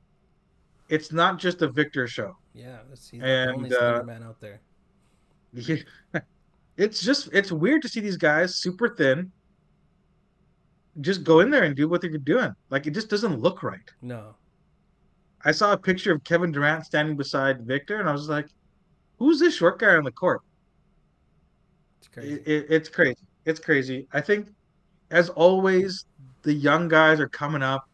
[0.88, 2.36] it's not just a Victor show.
[2.54, 2.78] Yeah.
[2.88, 4.60] That's, he's the And, only uh, man out there.
[6.76, 9.30] it's just it's weird to see these guys super thin."
[11.00, 12.52] Just go in there and do what they're doing.
[12.68, 13.88] Like it just doesn't look right.
[14.02, 14.34] No.
[15.44, 18.46] I saw a picture of Kevin Durant standing beside Victor, and I was like,
[19.18, 20.42] "Who's this short guy on the court?"
[21.98, 22.32] It's crazy.
[22.32, 23.26] It, it, it's crazy.
[23.44, 24.06] It's crazy.
[24.12, 24.48] I think,
[25.10, 26.04] as always,
[26.42, 27.88] the young guys are coming up,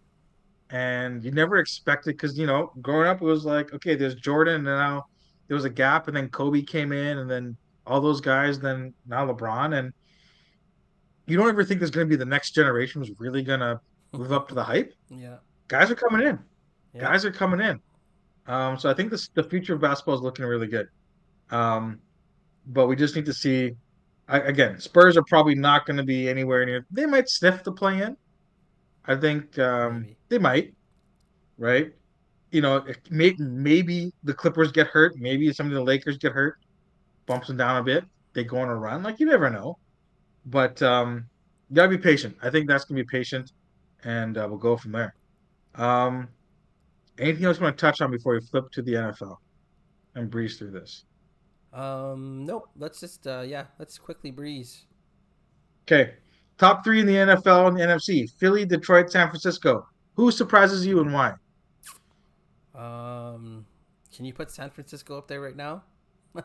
[0.71, 4.17] and you never expect it because you know, growing up, it was like, okay, there's
[4.17, 5.07] Jordan, and now
[5.49, 7.57] there was a gap, and then Kobe came in, and then
[7.87, 9.93] all those guys, then now LeBron, and
[11.27, 13.81] you don't ever think there's going to be the next generation who's really going to
[14.13, 14.93] live up to the hype.
[15.11, 15.37] yeah.
[15.69, 16.39] Guys are coming in.
[17.01, 17.81] Guys are coming in.
[18.47, 20.89] Um, so I think this, the future of basketball is looking really good.
[21.51, 22.01] Um,
[22.67, 23.73] but we just need to see.
[24.29, 26.85] I, again, Spurs are probably not going to be anywhere near.
[26.91, 28.17] They might sniff the play in.
[29.07, 30.75] I think um, they might.
[31.59, 31.93] Right.
[32.51, 35.17] You know, it may, maybe the Clippers get hurt.
[35.17, 36.59] Maybe some of the Lakers get hurt.
[37.27, 38.05] Bumps them down a bit.
[38.33, 39.03] They go on a run.
[39.03, 39.79] Like you never know.
[40.47, 41.27] But um,
[41.71, 42.37] you gotta be patient.
[42.43, 43.53] I think that's gonna be patient,
[44.05, 45.15] and uh, we'll go from there.
[45.75, 46.29] Um,
[47.19, 49.37] anything else you want to touch on before we flip to the NFL
[50.15, 51.05] and breeze through this?
[51.73, 52.45] Um.
[52.47, 52.69] Nope.
[52.77, 53.27] Let's just.
[53.27, 53.43] Uh.
[53.47, 53.67] Yeah.
[53.79, 54.87] Let's quickly breeze.
[55.85, 56.15] Okay,
[56.59, 59.87] top three in the NFL and the NFC: Philly, Detroit, San Francisco.
[60.15, 61.35] Who surprises you and why?
[62.75, 63.67] Um.
[64.15, 65.83] Can you put San Francisco up there right now?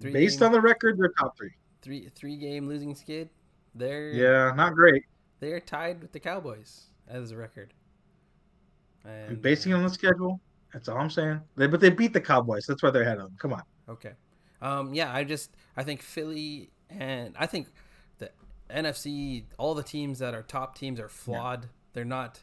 [0.00, 1.50] Based game, on the record, they're top three.
[1.82, 3.28] three three game losing skid.
[3.74, 5.04] They're Yeah, not great.
[5.40, 7.74] They're tied with the Cowboys as a record.
[9.08, 10.40] And Basing on the schedule,
[10.72, 11.40] that's all I'm saying.
[11.56, 12.66] They, but they beat the Cowboys.
[12.66, 13.36] That's why they're ahead of them.
[13.38, 13.62] Come on.
[13.88, 14.12] Okay.
[14.60, 17.68] Um, yeah, I just I think Philly and I think
[18.18, 18.30] the
[18.70, 21.68] NFC, all the teams that are top teams are flawed.
[21.92, 22.40] They're not.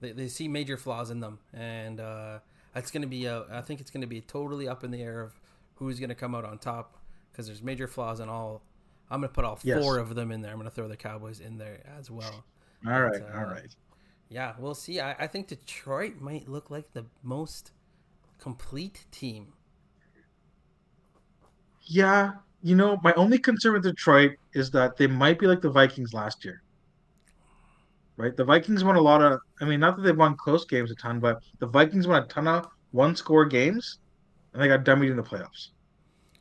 [0.00, 2.38] They, they see major flaws in them, and uh,
[2.74, 3.44] it's going to be a.
[3.50, 5.38] I think it's going to be totally up in the air of
[5.74, 6.96] who's going to come out on top
[7.32, 8.62] because there's major flaws in all.
[9.10, 9.82] I'm going to put all Yes.
[9.82, 10.52] four of them in there.
[10.52, 12.44] I'm going to throw the Cowboys in there as well.
[12.86, 13.74] All right, uh, all right.
[14.28, 15.00] Yeah, we'll see.
[15.00, 17.72] I, I think Detroit might look like the most
[18.38, 19.54] complete team.
[21.82, 25.70] Yeah, you know, my only concern with Detroit is that they might be like the
[25.70, 26.62] Vikings last year.
[28.16, 28.36] Right?
[28.36, 30.94] The Vikings won a lot of I mean, not that they won close games a
[30.96, 34.00] ton, but the Vikings won a ton of one score games
[34.52, 35.68] and they got dummied in the playoffs.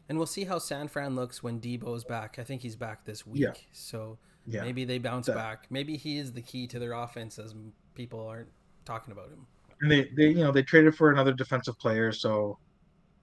[0.10, 2.40] And we'll see how San Fran looks when Deebo's back.
[2.40, 3.42] I think he's back this week.
[3.42, 3.52] Yeah.
[3.74, 4.18] So
[4.50, 4.64] Yeah.
[4.64, 5.68] maybe they bounce That- back.
[5.70, 7.54] Maybe he is the key to their offense as
[7.96, 8.50] people aren't
[8.86, 9.46] talking about him.
[9.82, 12.58] and they, they you know they traded for another defensive player so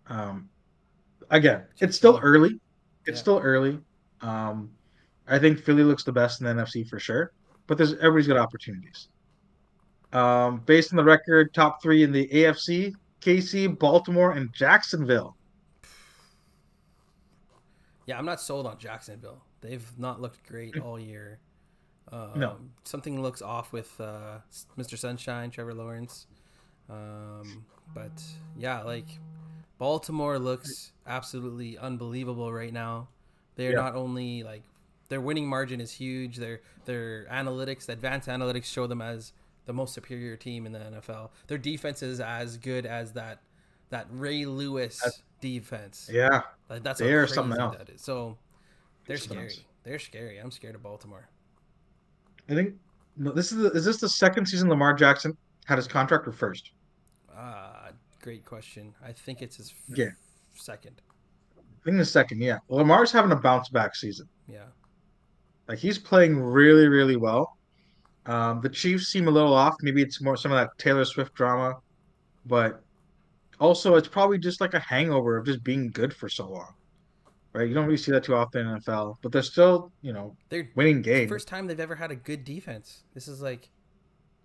[0.09, 0.49] um
[1.31, 2.61] again it's still early
[3.07, 3.23] it's Yeah.
[3.23, 3.81] still early
[4.21, 4.71] um
[5.27, 7.33] i think philly looks the best in the nfc for sure
[7.67, 9.09] but there's everybody's got opportunities
[10.13, 15.37] um based on the record top three in the afc kc baltimore and jacksonville
[18.07, 19.43] Yeah, I'm not sold on Jacksonville.
[19.65, 21.39] They've not looked great all year.
[22.13, 22.57] Um, No.
[22.85, 24.39] Something looks off with uh,
[24.79, 24.99] Mr.
[24.99, 26.27] Sunshine, Trevor Lawrence.
[26.91, 28.23] Um, but
[28.59, 29.07] yeah, like
[29.79, 33.09] Baltimore looks absolutely unbelievable right now.
[33.57, 33.77] They're Yeah.
[33.77, 34.63] not only like
[35.09, 36.37] their winning margin is huge.
[36.37, 39.33] Their their analytics, advanced analytics, show them as
[39.67, 41.31] the most superior team in the NFL.
[41.47, 43.41] Their defense is as good as that
[43.91, 46.09] that Ray Lewis That's- defense.
[46.13, 47.77] yeah Like, that's They are something else.
[47.77, 48.01] that is.
[48.03, 48.37] So
[49.07, 49.45] they're scary.
[49.45, 49.61] else.
[49.83, 50.39] They're scary.
[50.39, 51.29] I'm scared of Baltimore.
[52.49, 52.75] i think
[53.17, 55.37] no, this is the, is this the second season lamar jackson
[55.67, 56.71] had his contract or first
[57.37, 57.89] Ah,
[58.23, 58.95] great question.
[59.05, 60.11] I think it's his f- Yeah.
[60.55, 61.01] second.
[61.59, 64.67] i think the second yeah Well, lamar's having a bounce back season Yeah.
[65.69, 67.57] Like he's playing really, really well.
[68.27, 69.75] Um, the Chiefs seem a little off.
[69.81, 71.79] Maybe it's more some of that Taylor Swift drama,
[72.45, 72.83] but
[73.61, 76.75] also it's probably just like a hangover of just being good for so long,
[77.55, 77.67] right?
[77.69, 80.69] You don't really see that too often in NFL, but they're still, you know, They're
[80.75, 81.29] winning games.
[81.31, 83.05] first time they've ever had a good defense.
[83.15, 83.71] This is like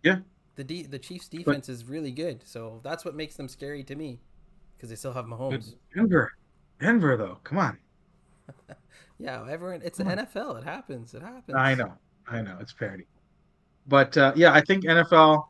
[0.04, 0.20] Yeah.
[0.56, 2.42] The D, the Chiefs defense is really good.
[2.46, 4.20] So that's what makes them scary to me
[4.76, 5.76] because they still have Mahomes.
[5.96, 6.34] Denver,
[6.80, 7.78] Denver, though, come on.
[9.22, 10.18] Yeah, everyone it's the on.
[10.18, 10.60] NFL.
[10.60, 11.14] It happens.
[11.14, 11.56] It happens.
[11.56, 11.94] I know,
[12.28, 13.06] I know, it's parody,
[13.86, 15.46] but uh, yeah, I think NFL.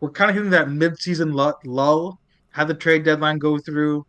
[0.00, 2.18] We're kind of hitting that mid-season lull.
[2.50, 4.04] Had the trade deadline go through,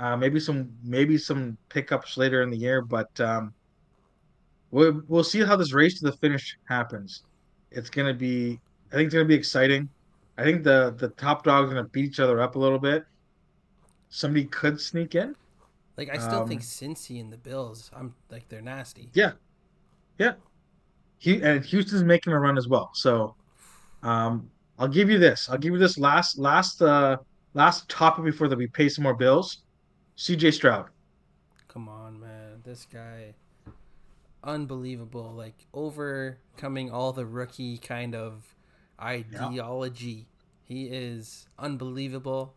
[0.00, 3.54] uh, maybe some maybe some pickups later in the year, but um,
[4.70, 7.24] we'll we'll see how this race to the finish happens.
[7.70, 8.60] It's gonna be,
[8.92, 9.88] I think it's gonna be exciting.
[10.38, 13.04] I think the the top dogs are gonna beat each other up a little bit.
[14.08, 15.34] Somebody could sneak in.
[15.96, 17.90] Like I still Um, think Cincy and the Bills.
[17.92, 19.10] I'm like they're nasty.
[19.14, 19.32] Yeah.
[20.18, 20.34] Yeah.
[21.18, 22.90] He and Houston's making a run as well.
[22.94, 23.36] So
[24.02, 25.48] um I'll give you this.
[25.50, 27.18] I'll give you this last last uh
[27.54, 29.64] last topic before that we pay some more bills.
[30.20, 30.90] CJ Stroud.
[31.66, 32.60] Come on, man.
[32.62, 33.32] This guy
[34.44, 35.32] unbelievable.
[35.34, 38.54] Like overcoming all the rookie kind of
[39.00, 40.26] ideology.
[40.62, 42.54] He is unbelievable.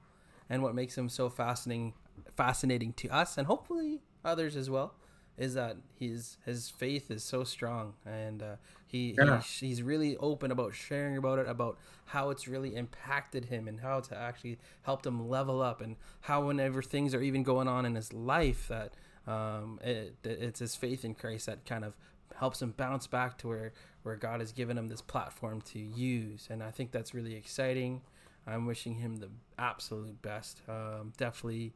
[0.49, 1.93] And what makes him so fascinating
[2.36, 4.93] fascinating to us and hopefully others as well
[5.38, 8.56] is that his his faith is so strong and uh,
[8.88, 9.41] he, Yeah.
[9.41, 13.80] he he's really open about sharing about it about how it's really impacted him and
[13.80, 17.86] how it's actually helped him level up and how whenever things are even going on
[17.86, 18.93] in his life that
[19.26, 21.96] um, it, it's his faith in Christ that kind of
[22.36, 26.48] helps him bounce back to where where God has given him this platform to use.
[26.52, 28.02] And I think that's really exciting.
[28.46, 30.60] I'm wishing him the absolute best.
[30.67, 31.72] Um, definitely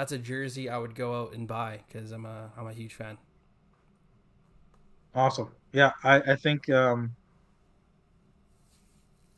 [0.00, 2.94] that's a jersey I would go out and buy because I'm a I'm a huge
[2.94, 3.18] fan.
[5.14, 5.50] Awesome.
[5.72, 7.10] Yeah, I, I think um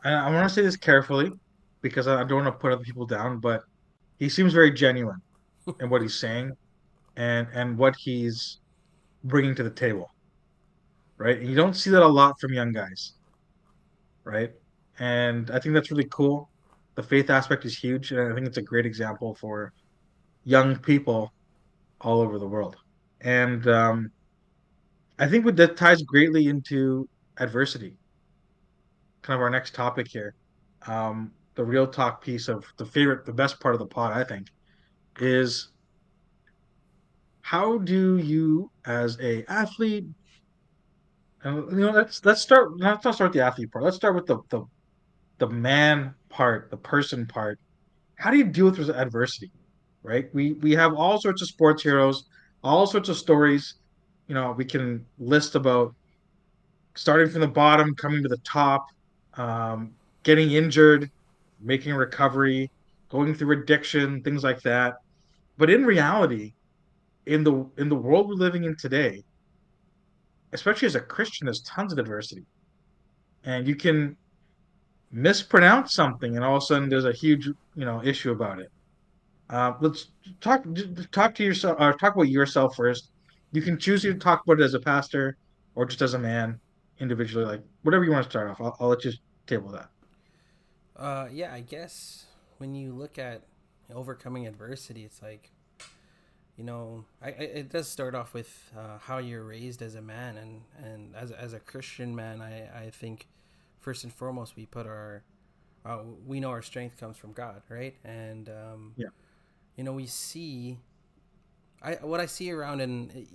[0.05, 1.33] I, I want to say this carefully
[1.81, 3.65] because I, don't want to put other people down, but
[4.21, 5.21] he seems very genuine
[5.81, 6.53] in what he's saying
[7.17, 8.61] and and what he's
[9.25, 10.13] bringing to the table.
[11.17, 11.39] Right?
[11.39, 13.15] And you don't see that a lot from young guys.
[14.23, 14.53] Right?
[15.01, 16.49] And I think that's really cool.
[16.95, 19.73] The faith aspect is huge, and I think it's a great example for
[20.45, 21.33] young people
[22.01, 22.77] all over the world.
[23.21, 24.11] And um,
[25.19, 27.97] I think that ties greatly into adversity.
[29.23, 30.35] Kind of our next topic here.
[30.87, 34.25] Um, the real talk piece of the favorite, the best part of the pod, I
[34.25, 34.49] think,
[35.21, 35.71] is
[37.43, 40.07] how do you, as a athlete,
[41.45, 42.71] and you know, let's let's start.
[42.79, 43.85] Let's not start the athlete part.
[43.85, 44.65] Let's start with the the
[45.39, 47.59] the man part, the person part.
[48.17, 49.51] How do you deal with adversity?
[50.03, 50.33] Right?
[50.35, 52.25] We we have all sorts of sports heroes,
[52.65, 53.75] all sorts of stories.
[54.29, 55.95] You know, we can list about
[56.95, 58.89] starting from the bottom, coming to the top,
[59.35, 61.11] um, getting injured,
[61.61, 62.71] making recovery,
[63.09, 64.97] going through addiction, things like that.
[65.59, 66.55] But in reality,
[67.27, 69.23] in the in the world we're living in today,
[70.53, 72.45] especially as a Christian, there's tons of adversity,
[73.45, 74.17] and you can
[75.11, 78.71] mispronounce something, and all of a sudden there's a huge you know issue about it.
[79.51, 80.09] Uh, let's
[80.41, 80.65] talk
[81.11, 83.11] talk to yourself or talk about yourself first.
[83.53, 85.37] You can choose to talk about it as a pastor
[85.75, 86.59] or just as a man
[87.01, 88.61] individually, like whatever you want to start off.
[88.61, 89.13] I'll, I'll let you
[89.47, 89.91] table that.
[90.97, 92.27] Uh, yeah, I guess
[92.59, 93.43] when you look at
[93.93, 95.51] overcoming adversity, it's like
[96.57, 100.03] you know, I, I, it does start off with uh, how you're raised as a
[100.03, 103.27] man, and and as as a Christian man, I I think
[103.81, 105.23] first and foremost we put our
[105.85, 107.95] uh, we know our strength comes from God, right?
[108.05, 109.09] And um, yeah,
[109.77, 110.79] you know, we see.
[111.83, 113.27] I what I see around and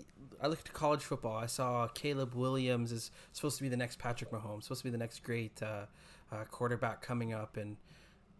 [0.41, 1.35] I look to college football.
[1.35, 4.91] I saw Caleb Williams is supposed to be the next Patrick Mahomes, supposed to be
[4.91, 5.85] the next great uh,
[6.31, 7.77] uh, quarterback coming up, and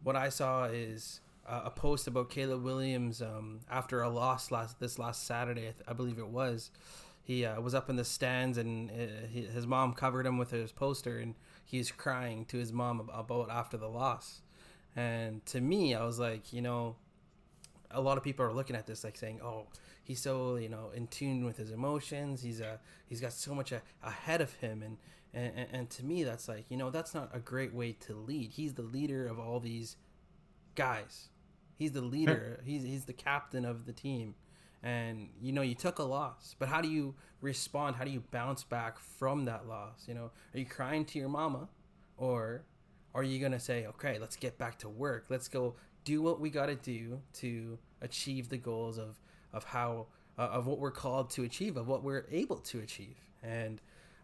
[0.04, 4.80] what I saw is uh, a post about Caleb Williams um, after a loss last
[4.80, 6.72] this last Saturday, I, believe it was.
[7.24, 10.72] He uh, was up in the stands, and uh, his mom covered him with his
[10.72, 11.36] poster, and
[11.66, 14.42] he's crying to his mom about after the loss.
[14.96, 16.96] And to me, I was like, you know,
[17.92, 19.68] a lot of people are looking at this like saying, "Oh,
[20.04, 22.42] he's so you know in tune with his emotions.
[22.42, 22.78] He's a uh,
[23.08, 24.98] he's got so much a, ahead of him." And,
[25.34, 28.52] and and to me, that's like you know that's not a great way to lead.
[28.52, 29.98] He's the leader of all these
[30.76, 31.30] guys.
[31.76, 32.60] He's the leader.
[32.66, 34.36] he's he's the captain of the team.
[34.84, 37.96] And you know, you took a loss, but how do you respond?
[37.96, 40.06] How do you bounce back from that loss?
[40.08, 41.68] You know, are you crying to your mama
[42.16, 42.64] or
[43.14, 45.26] are you going to say, "Okay, let's get back to work.
[45.30, 45.76] Let's go
[46.08, 49.20] do what we got to do to achieve the goals of
[49.52, 50.08] of how
[50.40, 53.82] uh, of what we're called to achieve, of what we're able to achieve." And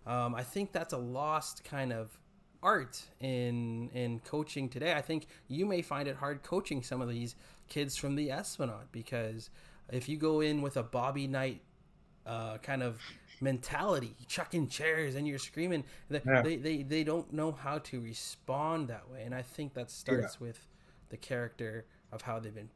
[0.08, 2.18] um, I think that's a lost kind of
[2.62, 4.94] art in in coaching today.
[4.94, 7.36] I think you may find it hard coaching some of these
[7.68, 9.50] kids from the Esplanade because
[9.92, 11.62] if you go in with a Bobby Knight
[12.26, 13.02] uh, kind of
[13.42, 16.42] mentality, chucking chairs and you're screaming, they, yeah.
[16.42, 19.24] they, they, they don't know how to respond that way.
[19.26, 20.48] And I think that starts yeah.
[20.48, 20.68] with
[21.10, 22.70] the character of how they've been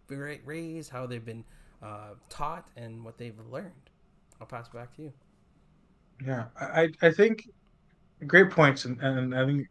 [0.45, 1.43] raised, how they've been
[1.81, 3.71] uh, taught, and what they've learned.
[4.39, 5.13] I'll pass it back to you.
[6.25, 7.49] Yeah, I, I think
[8.25, 9.67] great points, and, and I think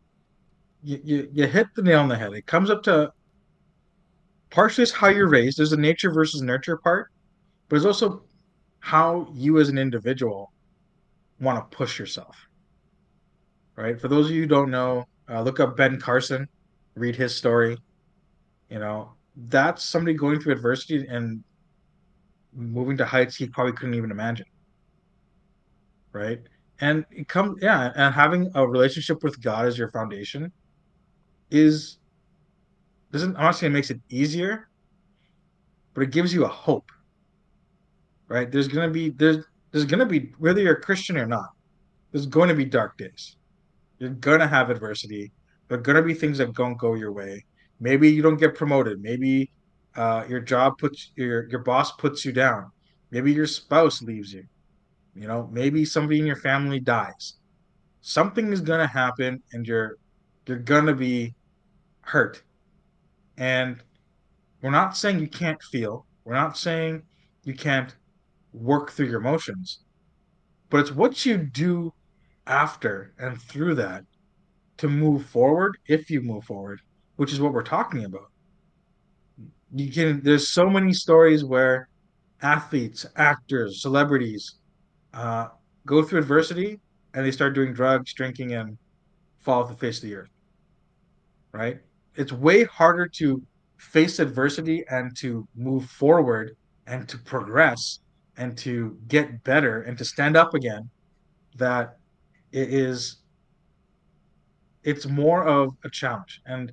[0.83, 2.33] you, you, you hit the nail on the head.
[2.33, 3.13] It comes up to
[4.51, 5.59] partially it's how you're raised.
[5.59, 7.11] There's a nature versus nurture part,
[7.69, 8.23] but it's also
[8.79, 10.53] how you as an individual
[11.41, 12.37] want to push yourself.
[13.75, 14.01] Right.
[14.01, 16.49] For those of you who don't know, uh, look up Ben Carson,
[16.95, 17.77] read his story.
[18.71, 19.13] You know,
[19.49, 21.43] that's somebody going through adversity and
[22.53, 24.47] moving to heights he probably couldn't even imagine.
[26.13, 26.41] Right.
[26.81, 30.53] And it comes, yeah, and having a relationship with God as your foundation
[31.51, 31.99] is
[33.13, 34.69] doesn't saying it makes it easier,
[35.95, 36.91] but it gives you a hope.
[38.29, 38.51] Right?
[38.51, 41.51] There's gonna be there's there's gonna be whether you're a Christian or not,
[42.13, 43.37] there's going to be dark days.
[43.99, 45.33] You're gonna have adversity.
[45.69, 47.45] There are gonna be things that don't go your way.
[47.81, 49.01] Maybe you don't get promoted.
[49.01, 49.51] Maybe
[49.97, 52.71] uh, your job puts your your boss puts you down.
[53.11, 54.45] Maybe your spouse leaves you.
[55.15, 57.35] You know, maybe somebody in your family dies.
[58.01, 59.97] Something is gonna happen, and you're
[60.47, 61.35] you're gonna be
[62.03, 62.43] hurt.
[63.37, 63.83] And
[64.63, 66.07] we're not saying you can't feel.
[66.25, 67.03] We're not saying
[67.45, 67.95] you can't
[68.53, 69.81] work through your emotions.
[70.71, 71.93] But it's what you do
[72.47, 74.05] after and through that
[74.79, 76.81] to move forward if you move forward,
[77.17, 78.31] which is what we're talking about.
[79.75, 81.89] You can there's so many stories where
[82.43, 84.57] athletes, actors, celebrities
[85.13, 85.49] uh,
[85.85, 86.81] go through adversity
[87.15, 88.79] and they start doing drugs, drinking, and
[89.39, 90.31] fall off the face of the earth.
[91.53, 91.81] Right?
[92.17, 93.43] it's way harder to
[93.77, 96.57] face adversity and to move forward
[96.87, 98.01] and to progress
[98.39, 100.89] and to get better and to stand up again
[101.57, 101.99] that
[102.53, 103.19] it is
[104.83, 106.73] it's more of a challenge and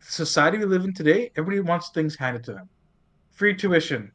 [0.00, 2.68] society we live in today everybody wants things handed to them
[3.30, 4.10] free tuition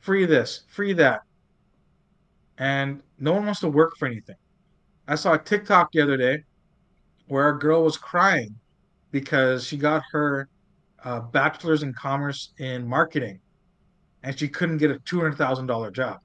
[0.00, 1.20] free this free that
[2.58, 4.36] and no one wants to work for anything
[5.06, 6.42] i saw a tiktok the other day
[7.28, 8.54] where a girl was crying
[9.10, 10.48] because she got her
[11.04, 13.40] uh, bachelor's in commerce in marketing
[14.22, 16.16] and she couldn't get a $200,000 job.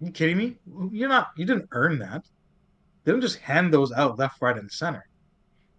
[0.00, 0.56] Are you kidding me?
[0.92, 2.24] You're not, you didn't earn that.
[3.04, 5.04] They don't just hand those out left, right, and center.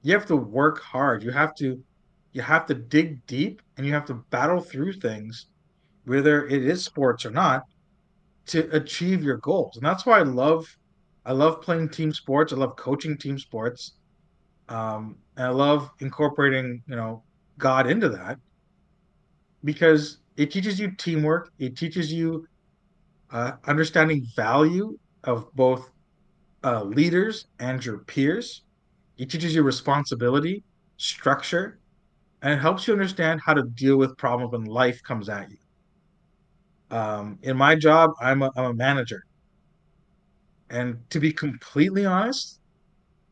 [0.06, 1.24] You have to work hard.
[1.24, 1.84] You have to,
[2.34, 5.48] you have to dig deep and you have to battle through things,
[6.06, 7.64] whether it is sports or not,
[8.48, 9.78] to achieve your goals.
[9.78, 10.68] And that's why I love,
[11.26, 12.54] I love playing team sports.
[12.54, 13.94] I love coaching team sports
[14.70, 17.24] um, and I love incorporating, you know,
[17.58, 18.38] God into that
[19.64, 21.52] because it teaches you teamwork.
[21.60, 22.46] It teaches you
[23.32, 25.90] uh, understanding value of both
[26.64, 28.65] uh, leaders and your peers.
[29.18, 30.64] It teaches you responsibility,
[30.98, 31.80] structure,
[32.42, 35.58] and it helps you understand how to deal with problems when life comes at you.
[36.96, 39.24] Um, in my job, I'm a, I'm a manager.
[40.70, 42.60] And to be completely honest,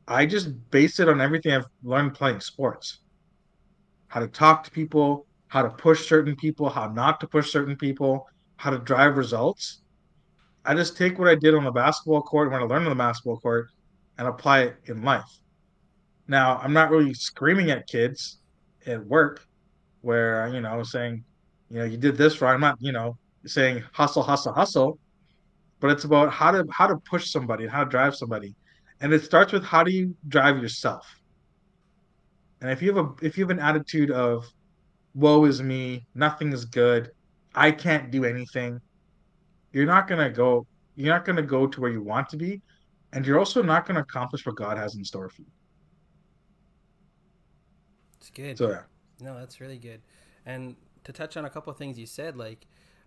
[0.08, 3.00] I just base it on everything I've learned playing sports.
[4.08, 7.76] How to talk to people, how to push certain people, how not to push certain
[7.76, 8.28] people,
[8.58, 9.82] how to drive results.
[10.66, 12.96] I just take what I did on the basketball court when I learned on the
[12.96, 13.68] basketball court
[14.18, 15.30] and apply it in life.
[16.28, 18.40] Now, I'm not really screaming at kids
[18.86, 19.46] at work
[20.02, 21.24] where, you know, saying,
[21.70, 22.56] you know, you did this wrong.
[22.56, 25.00] I'm not, you know, saying hustle, hustle, hustle,
[25.80, 28.56] but it's about how to how to push somebody and how to drive somebody.
[29.02, 31.06] And it starts with how do you drive yourself?
[32.62, 34.46] And if you have a if you have an attitude of
[35.14, 37.12] woe is me, nothing is good,
[37.54, 38.80] I can't do anything,
[39.74, 40.66] you're not gonna go
[40.96, 42.62] you're not gonna go to where you want to be,
[43.12, 45.48] and you're also not gonna accomplish what God has in store for you.
[48.24, 48.58] It's good.
[48.58, 48.82] So yeah.
[49.20, 50.02] No, that's really good.
[50.46, 52.66] And to touch on a couple of things you said, like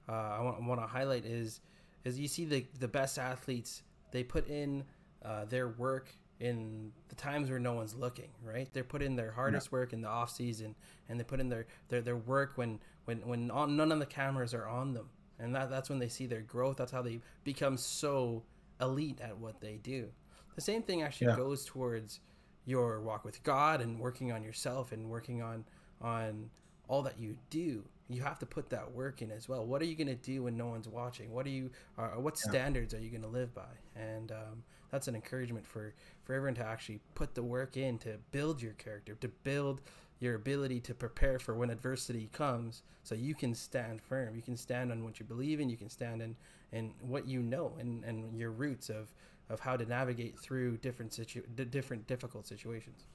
[0.08, 1.60] uh, I want, want to highlight is
[2.04, 4.84] is you see the the best athletes they put in
[5.24, 8.70] uh, their work in the times where no one's looking, right?
[8.74, 9.78] They put in their hardest yeah.
[9.78, 10.74] work in the off season,
[11.08, 14.52] and they put in their their, their work when when when none of the cameras
[14.52, 15.08] are on them,
[15.38, 16.76] and that that's when they see their growth.
[16.76, 18.42] That's how they become so
[18.82, 20.08] elite at what they do.
[20.56, 21.36] The same thing actually yeah.
[21.36, 22.20] goes towards
[22.66, 25.64] your walk with God and working on yourself and working on
[26.02, 26.50] on
[26.88, 29.64] all that you do you have to put that work in as well.
[29.64, 31.32] What are you going to do when no one's watching?
[31.32, 33.62] What are you uh, what standards are you going to live by?
[33.96, 35.94] And um, that's an encouragement for
[36.24, 39.80] for everyone to actually put the work in to build your character to build
[40.18, 44.34] your ability to prepare for when adversity comes so you can stand firm.
[44.34, 46.36] You can stand on what you believe in you can stand in
[46.72, 49.12] in what you know and and your roots of
[49.48, 53.06] of how to navigate through different situ different difficult situations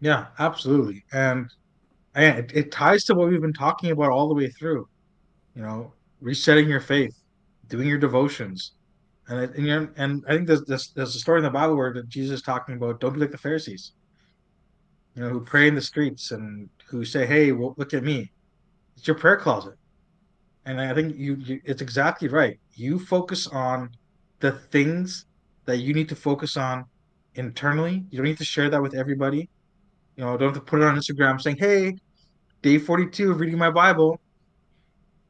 [0.00, 1.50] yeah absolutely and
[2.14, 4.88] and it, it ties to what we've been talking about all the way through
[5.54, 7.16] you know resetting your faith
[7.68, 8.72] doing your devotions
[9.28, 11.76] and it, and, you and I think there's, there's there's a story in the Bible
[11.76, 13.92] where Jesus is talking about don't be like the Pharisees,
[15.14, 18.30] you know, who pray in the streets and who say, "Hey, well, look at me."
[18.96, 19.74] It's your prayer closet,
[20.64, 22.58] and I think you, you it's exactly right.
[22.74, 23.90] You focus on
[24.40, 25.26] the things
[25.64, 26.84] that you need to focus on
[27.34, 28.04] internally.
[28.10, 29.48] You don't need to share that with everybody.
[30.16, 31.96] You know, don't have to put it on Instagram saying, "Hey,
[32.62, 34.20] day forty-two of reading my Bible."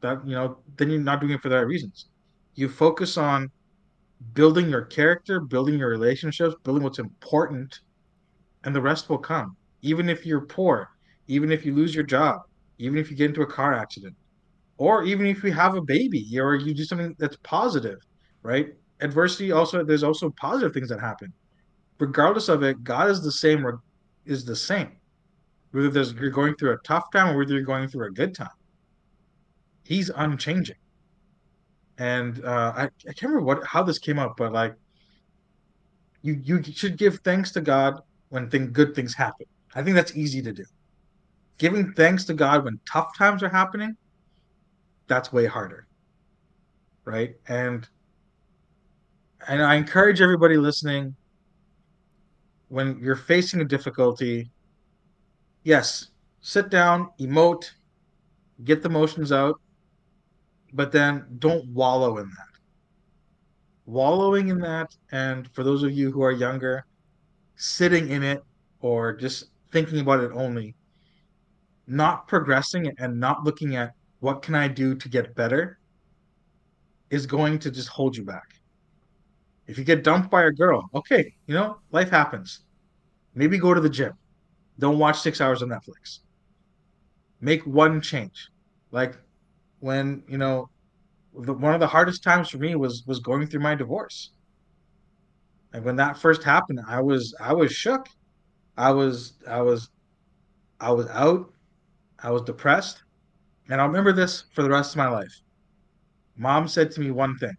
[0.00, 2.06] That you know, then you're not doing it for the right reasons.
[2.54, 3.50] You focus on
[4.34, 7.80] building your character, building your relationships, building what's important,
[8.64, 9.56] and the rest will come.
[9.82, 10.88] Even if you're poor,
[11.26, 12.40] even if you lose your job,
[12.78, 14.14] even if you get into a car accident,
[14.78, 17.98] or even if you have a baby or you do something that's positive,
[18.42, 18.74] right?
[19.00, 21.32] Adversity also there's also positive things that happen.
[21.98, 23.80] Regardless of it, God is the same or
[24.24, 24.96] is the same.
[25.72, 28.34] Whether there's, you're going through a tough time or whether you're going through a good
[28.34, 28.48] time,
[29.84, 30.76] He's unchanging
[31.98, 34.74] and uh, I, I can't remember what how this came up, but like
[36.22, 39.46] you you should give thanks to God when thing, good things happen.
[39.74, 40.64] I think that's easy to do.
[41.58, 43.96] Giving thanks to God when tough times are happening,
[45.06, 45.86] that's way harder.
[47.04, 47.36] Right?
[47.48, 47.88] And
[49.48, 51.14] and I encourage everybody listening
[52.68, 54.50] when you're facing a difficulty,
[55.62, 56.08] yes,
[56.40, 57.70] sit down, emote,
[58.64, 59.60] get the emotions out,
[60.72, 62.60] but then don't wallow in that.
[63.86, 66.84] Wallowing in that, and for those of you who are younger,
[67.54, 68.42] sitting in it
[68.80, 70.74] or just thinking about it only,
[71.86, 75.78] not progressing and not looking at what can I do to get better
[77.10, 78.55] is going to just hold you back.
[79.66, 82.60] If you get dumped by a girl, okay, you know, life happens.
[83.34, 84.12] Maybe go to the gym.
[84.78, 86.20] Don't watch six hours of Netflix.
[87.40, 88.48] Make one change.
[88.92, 89.16] Like
[89.80, 90.68] when you know
[91.38, 94.30] the, one of the hardest times for me was was going through my divorce
[95.72, 98.08] and when that first happened i was i was shook
[98.76, 99.90] i was i was
[100.80, 101.52] i was out
[102.22, 103.02] i was depressed
[103.68, 105.40] and i'll remember this for the rest of my life
[106.36, 107.54] mom said to me one thing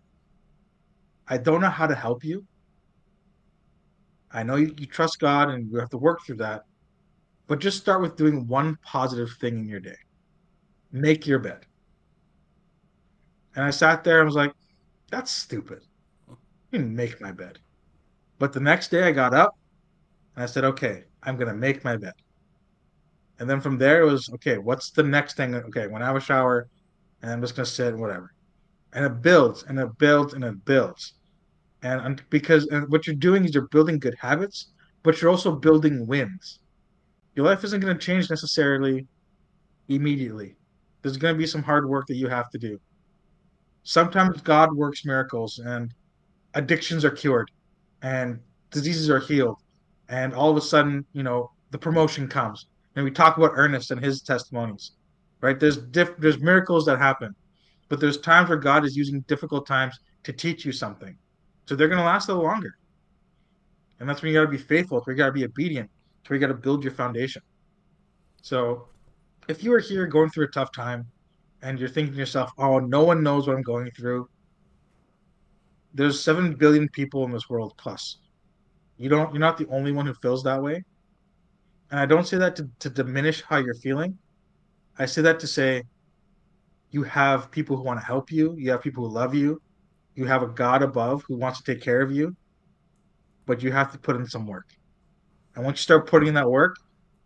[1.27, 2.45] i don't know how to help you
[4.31, 6.63] i know you, you trust god and you have to work through that
[7.47, 9.97] but just start with doing one positive thing in your day
[10.91, 11.65] make your bed
[13.57, 14.53] and I sat there and was like,
[15.09, 15.81] that's stupid.
[16.29, 16.35] I
[16.71, 17.57] didn't make my bed.
[18.37, 19.57] But the next day I got up
[20.35, 22.13] and I said, okay, I'm going to make my bed.
[23.39, 25.55] And then from there it was, okay, what's the next thing?
[25.55, 26.67] Okay, when I have a shower
[27.23, 28.31] and I'm just going to sit and whatever.
[28.93, 31.13] And it builds and it builds and it builds.
[31.83, 34.71] And because and what you're doing is you're building good habits,
[35.03, 36.59] but you're also building wins.
[37.35, 39.05] Your life isn't going to change necessarily
[39.87, 40.55] immediately.
[41.01, 42.79] There's going to be some hard work that you have to do
[43.87, 45.93] sometimes God works miracles and
[46.55, 47.49] addictions are cured
[48.01, 48.37] and
[48.69, 49.59] diseases are healed.
[50.09, 53.91] And all of a sudden, you know, the promotion comes And we talk about Ernest
[53.91, 54.91] and his testimonies,
[55.41, 55.57] right?
[55.57, 57.33] There's diff- there's miracles that happen,
[57.87, 61.15] but there's times where God is using difficult times to teach you something.
[61.67, 62.77] So they're going to last a little longer.
[63.99, 65.01] And that's when you got to be faithful.
[65.01, 65.89] Where you got to be obedient.
[66.17, 67.41] That's where you got to build your foundation.
[68.41, 68.87] So
[69.47, 71.05] if you are here going through a tough time
[71.61, 74.29] and you're thinking to yourself, oh, no one knows what I'm going through,
[75.93, 78.19] there's 7 billion people in this world plus.
[78.97, 80.83] You don't, you're not the only one who feels that way.
[81.91, 84.17] And I don't say that to, to diminish how you're feeling.
[84.99, 85.83] I say that to say
[86.91, 89.61] you have people who want to help you, you have people who love you,
[90.17, 92.35] you have a God above who wants to take care of you,
[93.45, 94.65] but you have to put in some work.
[95.55, 96.75] And once you start putting in that work,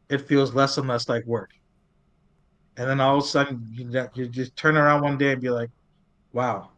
[0.10, 1.52] it feels less and less like work.
[2.76, 5.50] And then all of a sudden, you, you just turn around one day and be
[5.50, 5.70] like,
[6.34, 6.72] wow,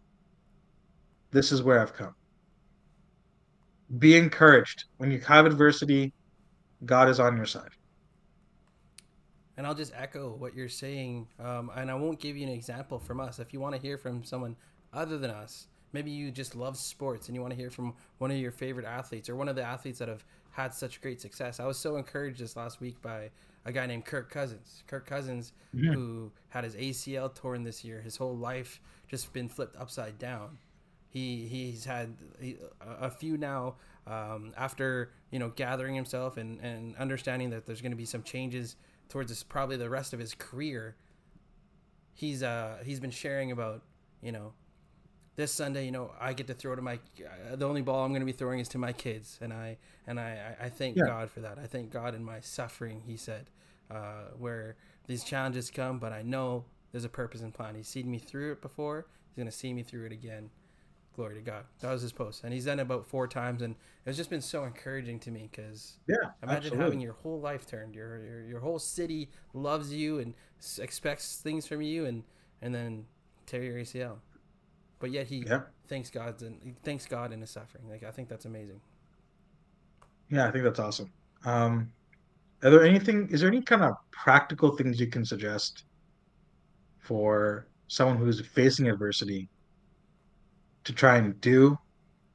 [1.32, 2.14] this is where I've come.
[3.98, 4.86] Be encouraged.
[4.98, 6.14] When you have adversity,
[6.86, 7.70] God is on your side.
[9.58, 11.28] And I'll just echo what you're saying.
[11.40, 13.40] Um, and I won't give you an example from us.
[13.40, 14.56] If you want to hear from someone
[14.92, 18.32] other than us, maybe you just love sports and you want to hear from one
[18.32, 21.60] of your favorite athletes or one of the athletes that have had such great success.
[21.60, 23.30] I was so encouraged this last week by
[23.66, 24.84] a guy named Kirk Cousins.
[24.88, 25.92] Kirk Cousins, yeah.
[25.92, 30.58] who had his ACL torn this year, his whole life just been flipped upside down.
[31.10, 32.16] He he's had
[32.82, 33.76] a few now
[34.08, 38.24] um, after you know gathering himself and and understanding that there's going to be some
[38.24, 38.76] changes
[39.10, 40.96] towards this probably the rest of his career.
[42.16, 43.84] He's uh he's been sharing about
[44.24, 44.54] you know
[45.36, 46.96] this Sunday, you know, I get to throw to my.
[46.96, 49.78] Uh, the only ball I'm going to be throwing is to my kids, and I
[50.06, 51.06] and I I thank yeah.
[51.06, 51.58] God for that.
[51.58, 53.02] I thank God in my suffering.
[53.06, 53.50] He said,
[53.90, 54.76] uh, where
[55.08, 57.76] these challenges come, but I know there's a purpose and plan.
[57.76, 59.08] He's seen me through it before.
[59.30, 60.52] He's going to see me through it again.
[61.16, 61.66] Glory to God.
[61.82, 63.76] That was his post, and he's done it about four times, and
[64.06, 66.84] it's just been so encouraging to me because yeah, imagine absolutely.
[66.84, 67.96] having your whole life turned.
[67.96, 70.34] Your, your your whole city loves you and
[70.80, 72.24] expects things from you, and
[72.62, 73.06] and then
[73.46, 74.18] tear your ACL
[75.04, 75.64] but yet he yeah.
[75.88, 77.90] thanks God and he thanks God in his suffering.
[77.90, 78.80] Like I think that's amazing.
[80.30, 81.12] Yeah, I think that's awesome.
[81.44, 81.92] Um,
[82.64, 83.28] are there anything?
[83.30, 85.84] Is there any kind of practical things you can suggest
[87.00, 89.50] for someone who's facing adversity
[90.86, 91.78] to try and do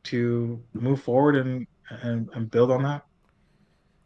[0.02, 1.66] to move forward and
[2.02, 3.02] and, and build on that?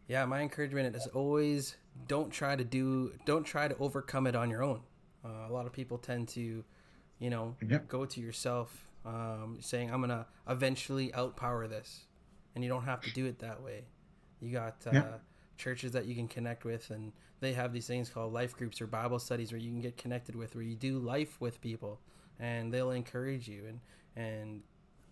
[0.07, 4.49] Yeah, my encouragement is always don't try to do don't try to overcome it on
[4.49, 4.83] your own.
[5.25, 6.63] Uh, a lot of people tend to
[7.23, 7.87] you know, yep.
[7.87, 12.01] go to yourself, um, saying, I'm to eventually outpower this.
[12.55, 13.85] And you don't have to do it that way.
[14.41, 15.23] You got uh, yep.
[15.57, 18.89] churches that you can connect with, and they have these things called life groups or
[18.89, 22.01] Bible studies where you can get connected with, where you do life with people,
[22.41, 23.81] and they'll encourage you, and,
[24.17, 24.63] and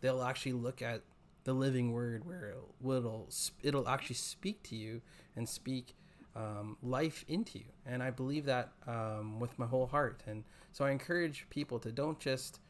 [0.00, 1.02] they'll actually look at
[1.44, 2.54] the living word where
[2.90, 3.28] it'll,
[3.62, 5.00] it'll actually speak to you
[5.36, 5.94] and speak
[6.36, 7.64] um, life into you.
[7.86, 10.22] And I believe that um, with my whole heart.
[10.26, 12.60] And so I encourage people to don't just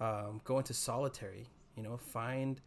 [0.00, 1.46] um, go into solitary,
[1.76, 2.60] you know, find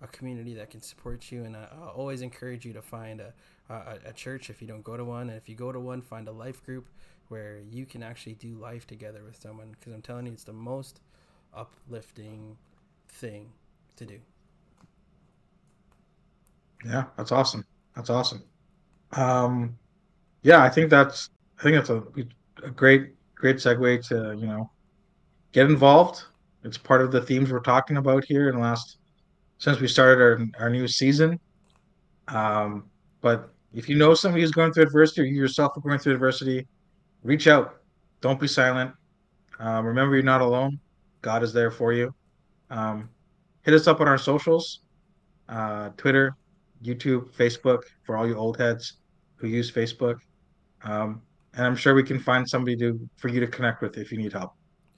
[0.00, 1.44] a community that can support you.
[1.44, 3.32] And I, I always encourage you to find a,
[3.68, 5.28] a, a, church if you don't go to one.
[5.28, 6.88] And if you go to one, find a life group
[7.28, 9.76] where you can actually do life together with someone.
[9.78, 11.00] Because I'm telling you, it's the most
[11.54, 12.56] uplifting
[13.08, 13.50] thing
[13.96, 14.18] to do.
[16.84, 17.64] Yeah, that's awesome.
[17.96, 18.42] That's awesome.
[19.12, 19.76] Um,
[20.42, 22.02] yeah, I think that's I think that's a,
[22.62, 24.70] a great great segue to you know
[25.52, 26.24] get involved.
[26.64, 28.98] It's part of the themes we're talking about here in last
[29.58, 31.38] since we started our our new season.
[32.28, 35.98] Um, but if you know somebody who's going through adversity or you yourself are going
[35.98, 36.66] through adversity,
[37.22, 37.76] reach out.
[38.20, 38.92] Don't be silent.
[39.60, 40.78] Um, remember, you're not alone.
[41.22, 42.14] God is there for you.
[42.70, 43.08] Um,
[43.62, 44.80] hit us up on our socials
[45.48, 46.36] uh, Twitter,
[46.82, 48.94] YouTube, Facebook for all you old heads
[49.38, 50.18] who use Facebook.
[50.82, 51.22] Um,
[51.54, 54.18] and I'm sure we can find somebody to for you to connect with if you
[54.18, 54.52] need help.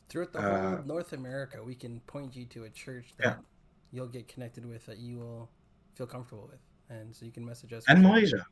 [0.08, 3.34] Throughout the whole uh, North America, we can point you to a church that yeah.
[3.92, 5.48] you'll get connected with that you will
[5.94, 7.84] feel comfortable with, and so you can message us.
[7.88, 8.44] And Malaysia.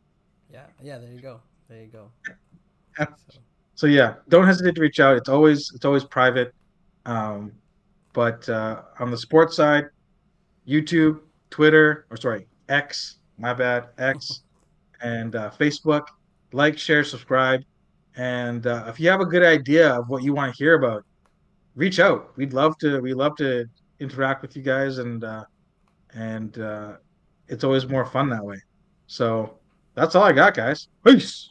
[0.52, 0.98] Yeah, yeah.
[0.98, 1.40] There you go.
[1.68, 2.10] There you go.
[2.98, 3.06] Yeah.
[3.06, 3.38] So.
[3.74, 3.86] so.
[3.86, 5.16] yeah, don't hesitate to reach out.
[5.16, 6.54] It's always it's always private,
[7.06, 7.52] um,
[8.12, 9.86] but uh, on the sports side,
[10.66, 11.20] YouTube,
[11.50, 13.16] Twitter, or sorry, X.
[13.40, 14.42] My bad, X,
[15.02, 16.06] and uh, Facebook
[16.52, 17.62] like, share, subscribe.
[18.16, 21.04] And uh, if you have a good idea of what you want to hear about,
[21.76, 22.36] reach out.
[22.36, 23.00] We'd love to.
[23.00, 23.66] We love to
[24.00, 25.44] interact with you guys, and uh,
[26.14, 26.96] and uh,
[27.46, 28.60] it's always more fun that way.
[29.06, 29.58] So
[29.94, 30.88] that's all I got, guys.
[31.04, 31.50] Peace.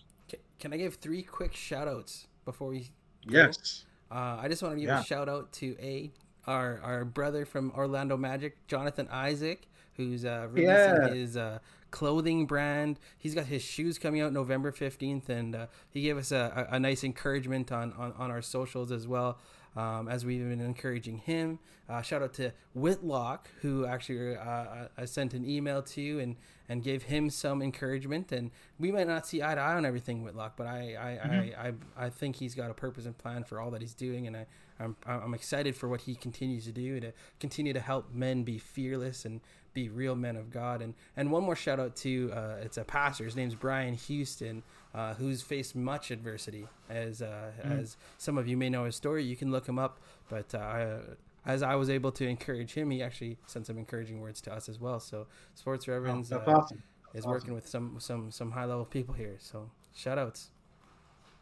[0.60, 2.80] Can I give three quick shout outs before we?
[3.28, 3.38] Go?
[3.38, 3.86] Yes.
[4.12, 5.02] Uh, I just want to give yeah.
[5.02, 6.12] a shout out to a
[6.48, 11.08] our our brother from Orlando Magic, Jonathan Isaac, who's uh, releasing yeah.
[11.10, 11.60] his uh,
[11.92, 13.00] clothing brand.
[13.18, 16.80] He's got his shoes coming out November 15th, and uh, he gave us a, a,
[16.80, 19.40] nice encouragement on, on, on our socials as well.
[19.76, 21.60] Um, as we've been encouraging him.
[21.88, 26.36] Uh, shout out to Whitlock, who actually uh, I sent an email to and,
[26.68, 28.32] and gave him some encouragement.
[28.32, 31.62] And we might not see eye to eye on everything, Whitlock, but I I, mm-hmm.
[31.62, 34.26] I, I, I, think he's got a purpose and plan for all that he's doing.
[34.26, 34.48] And I,
[34.80, 38.58] I'm, I'm excited for what he continues to do to continue to help men be
[38.58, 39.42] fearless and
[39.78, 40.82] be real men of God.
[40.82, 43.26] And and one more shout out to uh, it's a pastor.
[43.26, 44.64] His name's Brian Houston,
[44.96, 46.68] uh, who's faced much adversity.
[46.90, 47.80] As uh, mm.
[47.80, 50.00] as some of you may know his story, you can look him up.
[50.30, 50.98] But uh,
[51.46, 54.68] as I was able to encourage him, he actually sent some encouraging words to us
[54.68, 55.00] as well.
[55.00, 56.82] So Sports Reverends oh, awesome.
[57.14, 57.32] is awesome.
[57.32, 59.36] working with some some some high level people here.
[59.38, 60.50] So shout outs.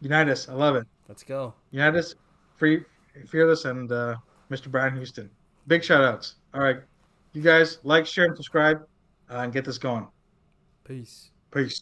[0.04, 0.50] Unitus.
[0.50, 0.86] I love it.
[1.08, 1.54] Let's go.
[1.74, 2.16] Unitus.
[2.58, 2.84] Free,
[3.28, 4.16] fearless, and uh,
[4.52, 4.70] Mr.
[4.70, 5.30] Brian Houston.
[5.68, 6.36] Big shout outs.
[6.54, 6.78] All right.
[7.36, 8.78] You guys like, share, and subscribe
[9.30, 10.08] uh, and get this going.
[10.86, 11.32] Peace.
[11.52, 11.82] Peace.